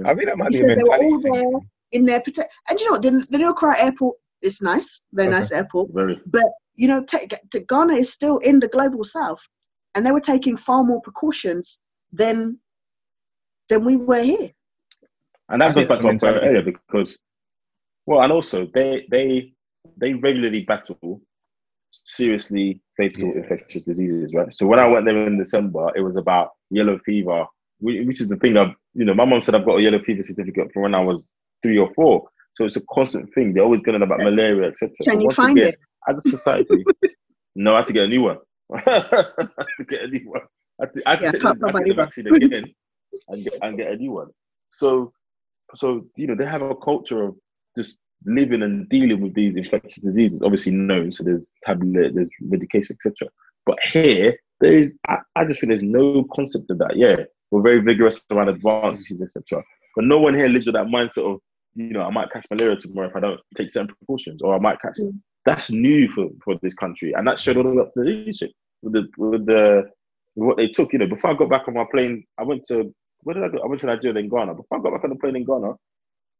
[0.05, 1.61] I mean, that might He be a they were all there
[1.93, 2.53] in their protect.
[2.69, 3.03] And you know what?
[3.03, 5.39] The, the New Accra airport is nice, very Okay.
[5.39, 5.91] nice airport.
[5.93, 6.21] Very.
[6.27, 9.41] But you know, ta- t- Ghana is still in the global south,
[9.95, 11.81] and they were taking far more precautions
[12.13, 12.59] than
[13.69, 14.51] than we were here.
[15.49, 17.19] And I that goes back it's to a my point mentality earlier because,
[18.05, 19.53] well, and also they they
[19.97, 21.21] they regularly battle
[21.91, 23.43] seriously fatal Yeah.
[23.43, 24.55] infectious diseases, right?
[24.55, 27.47] So when I went there in December, it was about yellow fever,
[27.81, 29.15] which is the thing that you know.
[29.15, 31.33] My mom said I've got a yellow fever certificate from when I was
[31.63, 32.29] three or four.
[32.55, 33.53] So it's a constant thing.
[33.53, 34.91] They're always going on about malaria, etc.
[35.03, 35.79] Can So you find again, it?
[36.09, 36.85] As a society,
[37.55, 38.39] no, I had to get a new one.
[38.75, 40.43] I had to get a new one.
[40.81, 42.75] I had to, I had to Yeah, take I had to get the vaccine again
[43.29, 44.29] and get, and get a new one.
[44.73, 45.13] So,
[45.75, 47.37] so you know, they have a culture of
[47.77, 50.43] just living and dealing with these infectious diseases.
[50.43, 53.31] Obviously known, so there's tablet, there's medication, etc.
[53.65, 54.95] But here, there is.
[55.09, 56.97] I, I just think there's no concept of that.
[56.97, 59.63] Yeah, we're very vigorous around advances, etc.
[59.95, 61.41] But no one here lives with that mindset of,
[61.75, 64.59] you know, I might catch malaria tomorrow if I don't take certain precautions, or I
[64.59, 64.99] might catch.
[65.01, 65.21] Mm.
[65.45, 68.07] That's new for, for this country, and that showed all the way up to the
[68.07, 68.51] leadership
[68.83, 69.85] with the with the
[70.35, 70.93] with what they took.
[70.93, 73.49] You know, before I got back on my plane, I went to where did I
[73.49, 73.63] go?
[73.63, 74.55] I went to Nigeria, then Ghana.
[74.55, 75.73] Before I got back on the plane in Ghana,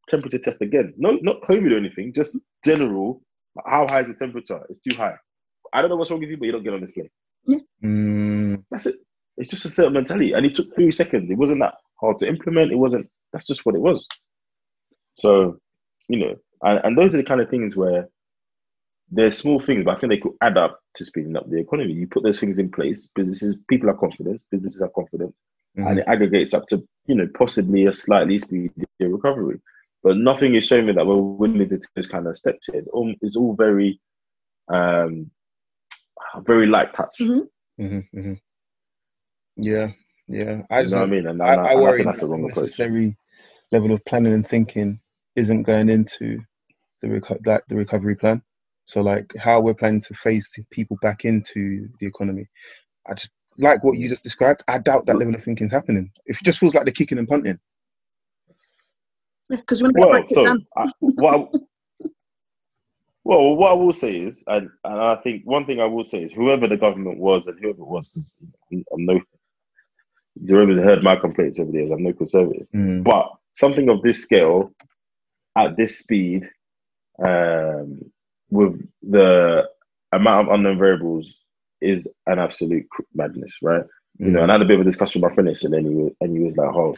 [0.09, 0.95] temperature test again.
[0.97, 3.23] No, not COVID or anything, just general.
[3.65, 4.61] How high is the temperature?
[4.69, 5.15] It's too high.
[5.73, 7.11] I don't know what's wrong with you, but you don't get on this plane.
[7.83, 8.97] Mm, That's it.
[9.37, 11.31] It's just a certain mentality, and it took three seconds.
[11.31, 12.73] It wasn't that hard to implement.
[12.73, 13.09] It wasn't.
[13.33, 14.07] That's just what it was.
[15.15, 15.59] So,
[16.09, 18.09] you know, and, and those are the kind of things where
[19.11, 21.93] there's small things, but I think they could add up to speeding up the economy.
[21.93, 25.35] You put those things in place, businesses, people are confident, businesses are confident,
[25.77, 25.99] and mm.
[25.99, 29.61] it aggregates up to you know possibly a slightly speedier recovery.
[30.07, 32.77] But nothing is showing me that we're willing to take those kind of steps here.
[32.79, 34.01] It's all, it's all very,
[34.73, 35.29] um,
[36.47, 37.19] very light touch.
[37.21, 37.49] Mhm.
[37.77, 38.33] hmm hmm
[39.57, 39.91] Yeah,
[40.29, 40.63] yeah.
[40.71, 41.27] I You just know what I mean?
[41.27, 42.63] And, I, and I and worry think that's the that wrong the approach.
[42.67, 43.17] necessary
[43.73, 45.01] level of planning and thinking
[45.35, 46.39] isn't going into
[47.03, 48.41] the reco- like the recovery plan.
[48.85, 52.47] So like how we're planning to phase people back into the economy.
[53.09, 54.63] I just like what you just described.
[54.69, 56.13] I doubt that level of thinking is happening.
[56.27, 57.59] It just feels like the kicking and punting.
[59.51, 60.67] Because you want to Well, Brexit so done.
[60.77, 61.59] I, what I,
[63.25, 66.25] well, what I will say is, and, and I think one thing I will say
[66.25, 68.13] is, whoever the government was and whoever it was,
[68.73, 69.21] I'm no,
[70.47, 72.67] whoever's heard my complaints over the years, I'm no conservative.
[72.75, 73.05] Mm.
[73.05, 74.73] But something of this scale,
[75.57, 76.49] at this speed,
[77.23, 78.01] um,
[78.51, 79.69] with the
[80.13, 81.41] amount of unknown variables,
[81.81, 83.85] is an absolute madness, right?
[84.19, 85.87] You know, and I had a bit of a discussion with my friend yesterday, and
[85.87, 86.97] he was, and he was like, "Oh,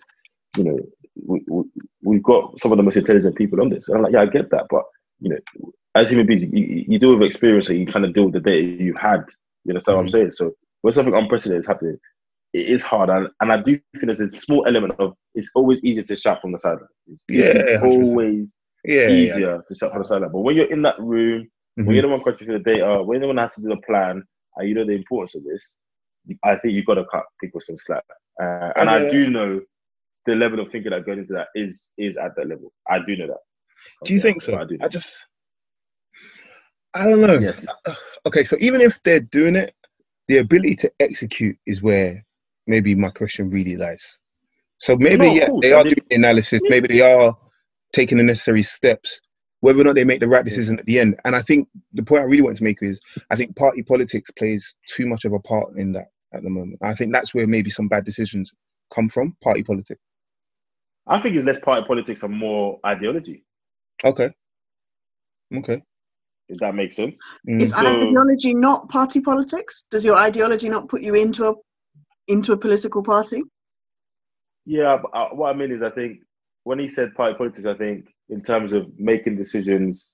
[0.57, 0.79] you know,
[1.27, 1.63] we, we,
[2.03, 4.27] we've got some of the most intelligent people on this." And I'm like, "Yeah, I
[4.27, 4.85] get that, but
[5.21, 8.25] you know, as human beings, you, you deal with experience, and you kind of deal
[8.25, 9.25] with the data you've had.
[9.65, 10.33] You understand what I'm saying?
[10.33, 10.53] So
[10.83, 11.99] when something unprecedented is happening,
[12.53, 15.83] it is hard, and, and I do think there's a small element of it's always
[15.85, 16.87] easier to shout from the sideline.
[17.09, 18.55] It's, Yeah, always
[18.85, 19.13] yeah, yeah.
[19.13, 20.33] easier to shout from the sideline.
[20.33, 21.93] But when you're in that room, when Mhm.
[21.95, 23.77] you're the one crunching for the data, when you're the one has to do the
[23.87, 24.23] plan,
[24.57, 25.73] and you know the importance of this,
[26.45, 28.05] I think you've got to cut people some slack.
[28.43, 29.61] Uh, and Oh, I do know
[30.29, 32.73] the level of thinking that goes into that is is at that level.
[32.89, 33.43] I do know that.
[34.05, 34.57] Do you think so?
[34.57, 34.77] I do.
[34.83, 35.25] I just,
[36.95, 37.39] I don't know.
[37.39, 37.67] Yes.
[38.27, 39.73] Okay, so even if they're doing it,
[40.27, 42.21] the ability to execute is where
[42.67, 44.19] maybe my question really lies.
[44.79, 46.61] So maybe No, yeah, course, they I are mean- doing the analysis.
[46.65, 47.35] Maybe they are
[47.95, 49.21] taking the necessary steps.
[49.61, 52.03] Whether or not they make the right decision at the end, and I think the
[52.03, 53.01] point I really want to make is,
[53.31, 56.81] I think party politics plays too much of a part in that at the moment.
[56.83, 58.53] I think that's where maybe some bad decisions
[58.93, 59.37] come from.
[59.43, 60.01] Party politics.
[61.09, 63.45] I think it's less party politics and more ideology.
[64.05, 64.29] Okay.
[65.55, 65.83] Okay.
[66.49, 67.17] If that makes sense.
[67.49, 67.61] Mm.
[67.63, 69.87] Is So- ideology not party politics?
[69.91, 71.55] Does your ideology not put you into a
[72.27, 73.43] into a political party?
[74.67, 76.21] Yeah, but uh, what I mean is, I think
[76.65, 80.09] when he said party politics, I think in terms of making decisions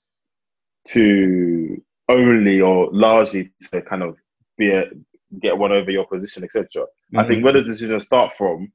[0.89, 4.17] to only or largely to kind of
[4.57, 4.85] be a,
[5.41, 6.67] get one over your position, etc.
[7.17, 7.27] I Mhm.
[7.29, 8.73] think where the decisions start from,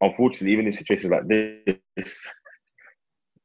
[0.00, 2.26] unfortunately, even in situations like this,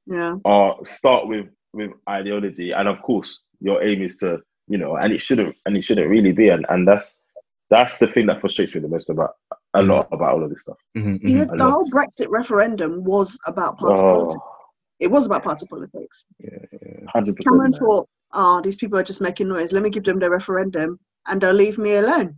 [0.07, 0.35] Yeah.
[0.45, 5.11] are start with with ideology, and of course, your aim is to you know, and
[5.13, 7.19] it shouldn't and it shouldn't really be, and and that's
[7.69, 9.35] that's the thing that frustrates me the most about
[9.75, 10.77] a lot about all of this stuff.
[10.97, 11.53] Mhm, You know, mhm.
[11.53, 11.71] A the lot.
[11.73, 14.43] whole Brexit referendum was about party Oh, politics.
[14.99, 16.25] It was about party politics.
[16.39, 16.99] Yeah, yeah.
[17.13, 17.83] 100 Cameron percent.
[17.89, 19.71] thought oh, these people are just making noise.
[19.73, 22.35] Let me give them the referendum and they'll leave me alone.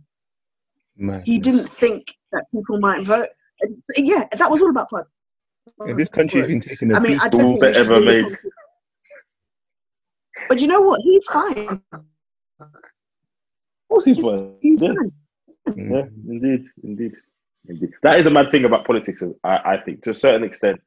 [0.96, 1.24] Madness.
[1.26, 3.28] He didn't think that people might vote.
[3.96, 5.04] Yeah, that was all about pride.
[5.86, 7.22] Yeah, this country's been taking a I mean, beat.
[7.22, 8.24] I don't think ever be made.
[8.24, 8.50] responsible.
[10.48, 11.00] But you know what?
[11.02, 11.82] He's fine.
[13.88, 14.56] What's his He's, point?
[14.60, 14.88] he's Yeah.
[14.94, 15.12] fine.
[15.68, 15.90] Mm.
[15.90, 17.12] Yeah, indeed, indeed,
[17.68, 17.90] indeed.
[18.02, 19.22] That is a mad thing about politics.
[19.42, 20.80] I, I think, to a certain extent,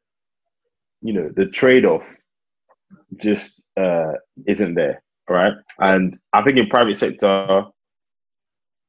[1.01, 2.03] you know, the trade-off
[3.17, 4.13] just uh,
[4.45, 5.53] isn't there, right?
[5.79, 7.65] And I think in private sector,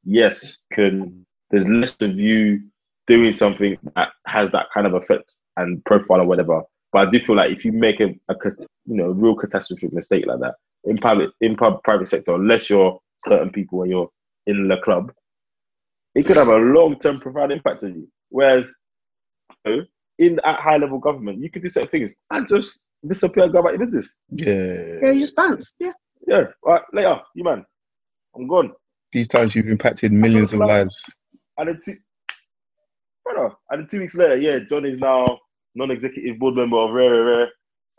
[0.04, 2.62] yes, can there's less of you
[3.08, 6.62] doing something that has that kind of effect and profile or whatever.
[6.92, 8.34] But I do feel like if you make a, a
[8.86, 10.54] you know real catastrophic mistake like that
[10.84, 14.08] in private in pub, private sector, unless you're certain people and you're
[14.46, 15.12] in the club,
[16.14, 18.08] it could have a long term profound impact on you.
[18.30, 18.72] Whereas
[19.66, 19.84] you know,
[20.18, 23.60] in at high level government, you could do certain things and just disappear and go
[23.60, 24.18] about your business.
[24.30, 24.98] Yeah.
[25.02, 25.74] Yeah, you just bounce.
[25.80, 25.92] Yeah.
[26.26, 27.64] Yeah, all right, later, you man,
[28.36, 28.72] I'm gone.
[29.12, 31.02] These times you've impacted millions of lives.
[31.56, 31.94] And then two,
[33.48, 35.38] brother, and then two weeks later, yeah, John is now
[35.74, 37.48] non-executive board member of Rare Rare Rare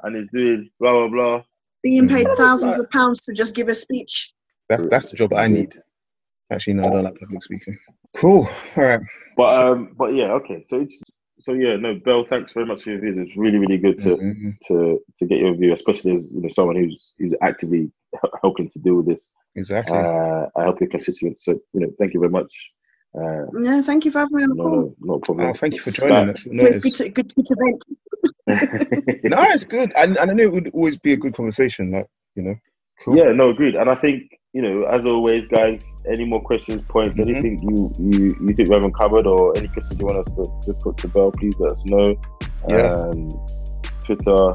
[0.04, 1.44] and is doing blah blah blah.
[1.84, 2.38] Being paid Mm.
[2.38, 4.34] thousands of pounds to just give a speech.
[4.68, 5.74] That's that's the job I need.
[6.52, 7.78] Actually, no, I don't like public speaking.
[8.16, 8.48] Cool.
[8.76, 9.00] All right.
[9.38, 10.66] But um, but yeah, okay.
[10.68, 11.02] So it's
[11.40, 13.18] so yeah, no, Bell, thanks very much for your views.
[13.18, 14.58] It's really really good to Mhm.
[14.68, 17.92] to to get your view, especially as you know someone who's who's actively
[18.42, 19.24] helping to deal with this.
[19.56, 19.98] Exactly.
[19.98, 21.46] Uh, I help your constituents.
[21.46, 22.54] So you know, thank you very much.
[23.18, 24.76] Uh, Yeah, thank you for having me on the no, call.
[24.82, 25.48] no, no problem.
[25.50, 26.14] oh, thank you for joining.
[26.14, 27.84] That- That's short It's good to, good, good to vent.
[29.24, 29.92] No, it's good.
[29.96, 31.92] And, and I knew it would always be a good conversation.
[31.92, 32.56] Like, you know.
[33.04, 33.18] Cool.
[33.18, 33.76] Yeah, no, agreed.
[33.76, 35.86] And I think you know, as always, guys.
[36.12, 37.30] Any more questions, points, Mhm.
[37.30, 40.44] anything you, you you think we haven't covered, or any questions you want us to,
[40.74, 42.16] to put to Bell, please let us know.
[42.68, 42.94] Yeah.
[42.94, 43.30] Um,
[44.06, 44.54] Twitter,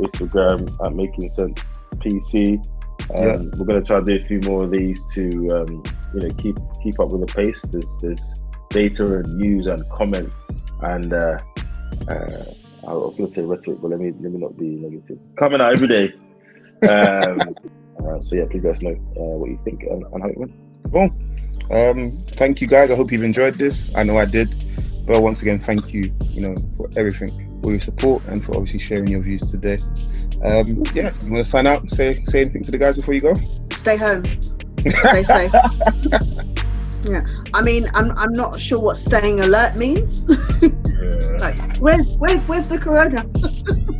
[0.00, 1.60] Instagram at Making Sense
[1.96, 2.56] PC.
[2.56, 3.36] Um, Yeah.
[3.58, 5.82] We're gonna try to do a few more of these to um,
[6.16, 7.62] you know keep keep up with the pace.
[7.62, 10.32] There's there's data and news and comment
[10.82, 11.38] and uh,
[12.08, 12.44] uh,
[12.86, 15.18] I was gonna say rhetoric, but let me let me not be negative.
[15.38, 16.14] Coming out every day.
[16.82, 17.40] Um,
[18.04, 20.36] uh, so yeah, please let us know uh, what you think and, and how it
[20.36, 20.52] went.
[20.92, 21.10] Cool.
[21.70, 22.90] Um, thank you guys.
[22.90, 23.96] I hope you've enjoyed this.
[23.96, 24.54] I know I did.
[25.08, 27.30] Well, once again, thank you, you know, for everything,
[27.62, 29.78] for your support and for obviously sharing your views today.
[30.44, 33.22] Um, yeah, you want to sign out, say say anything to the guys before you
[33.22, 33.32] go?
[33.70, 34.22] Stay home.
[37.04, 37.24] Yeah.
[37.54, 40.28] I mean, I'm, I'm not sure what staying alert means.
[41.38, 43.24] like, where's, where's, where's the corona?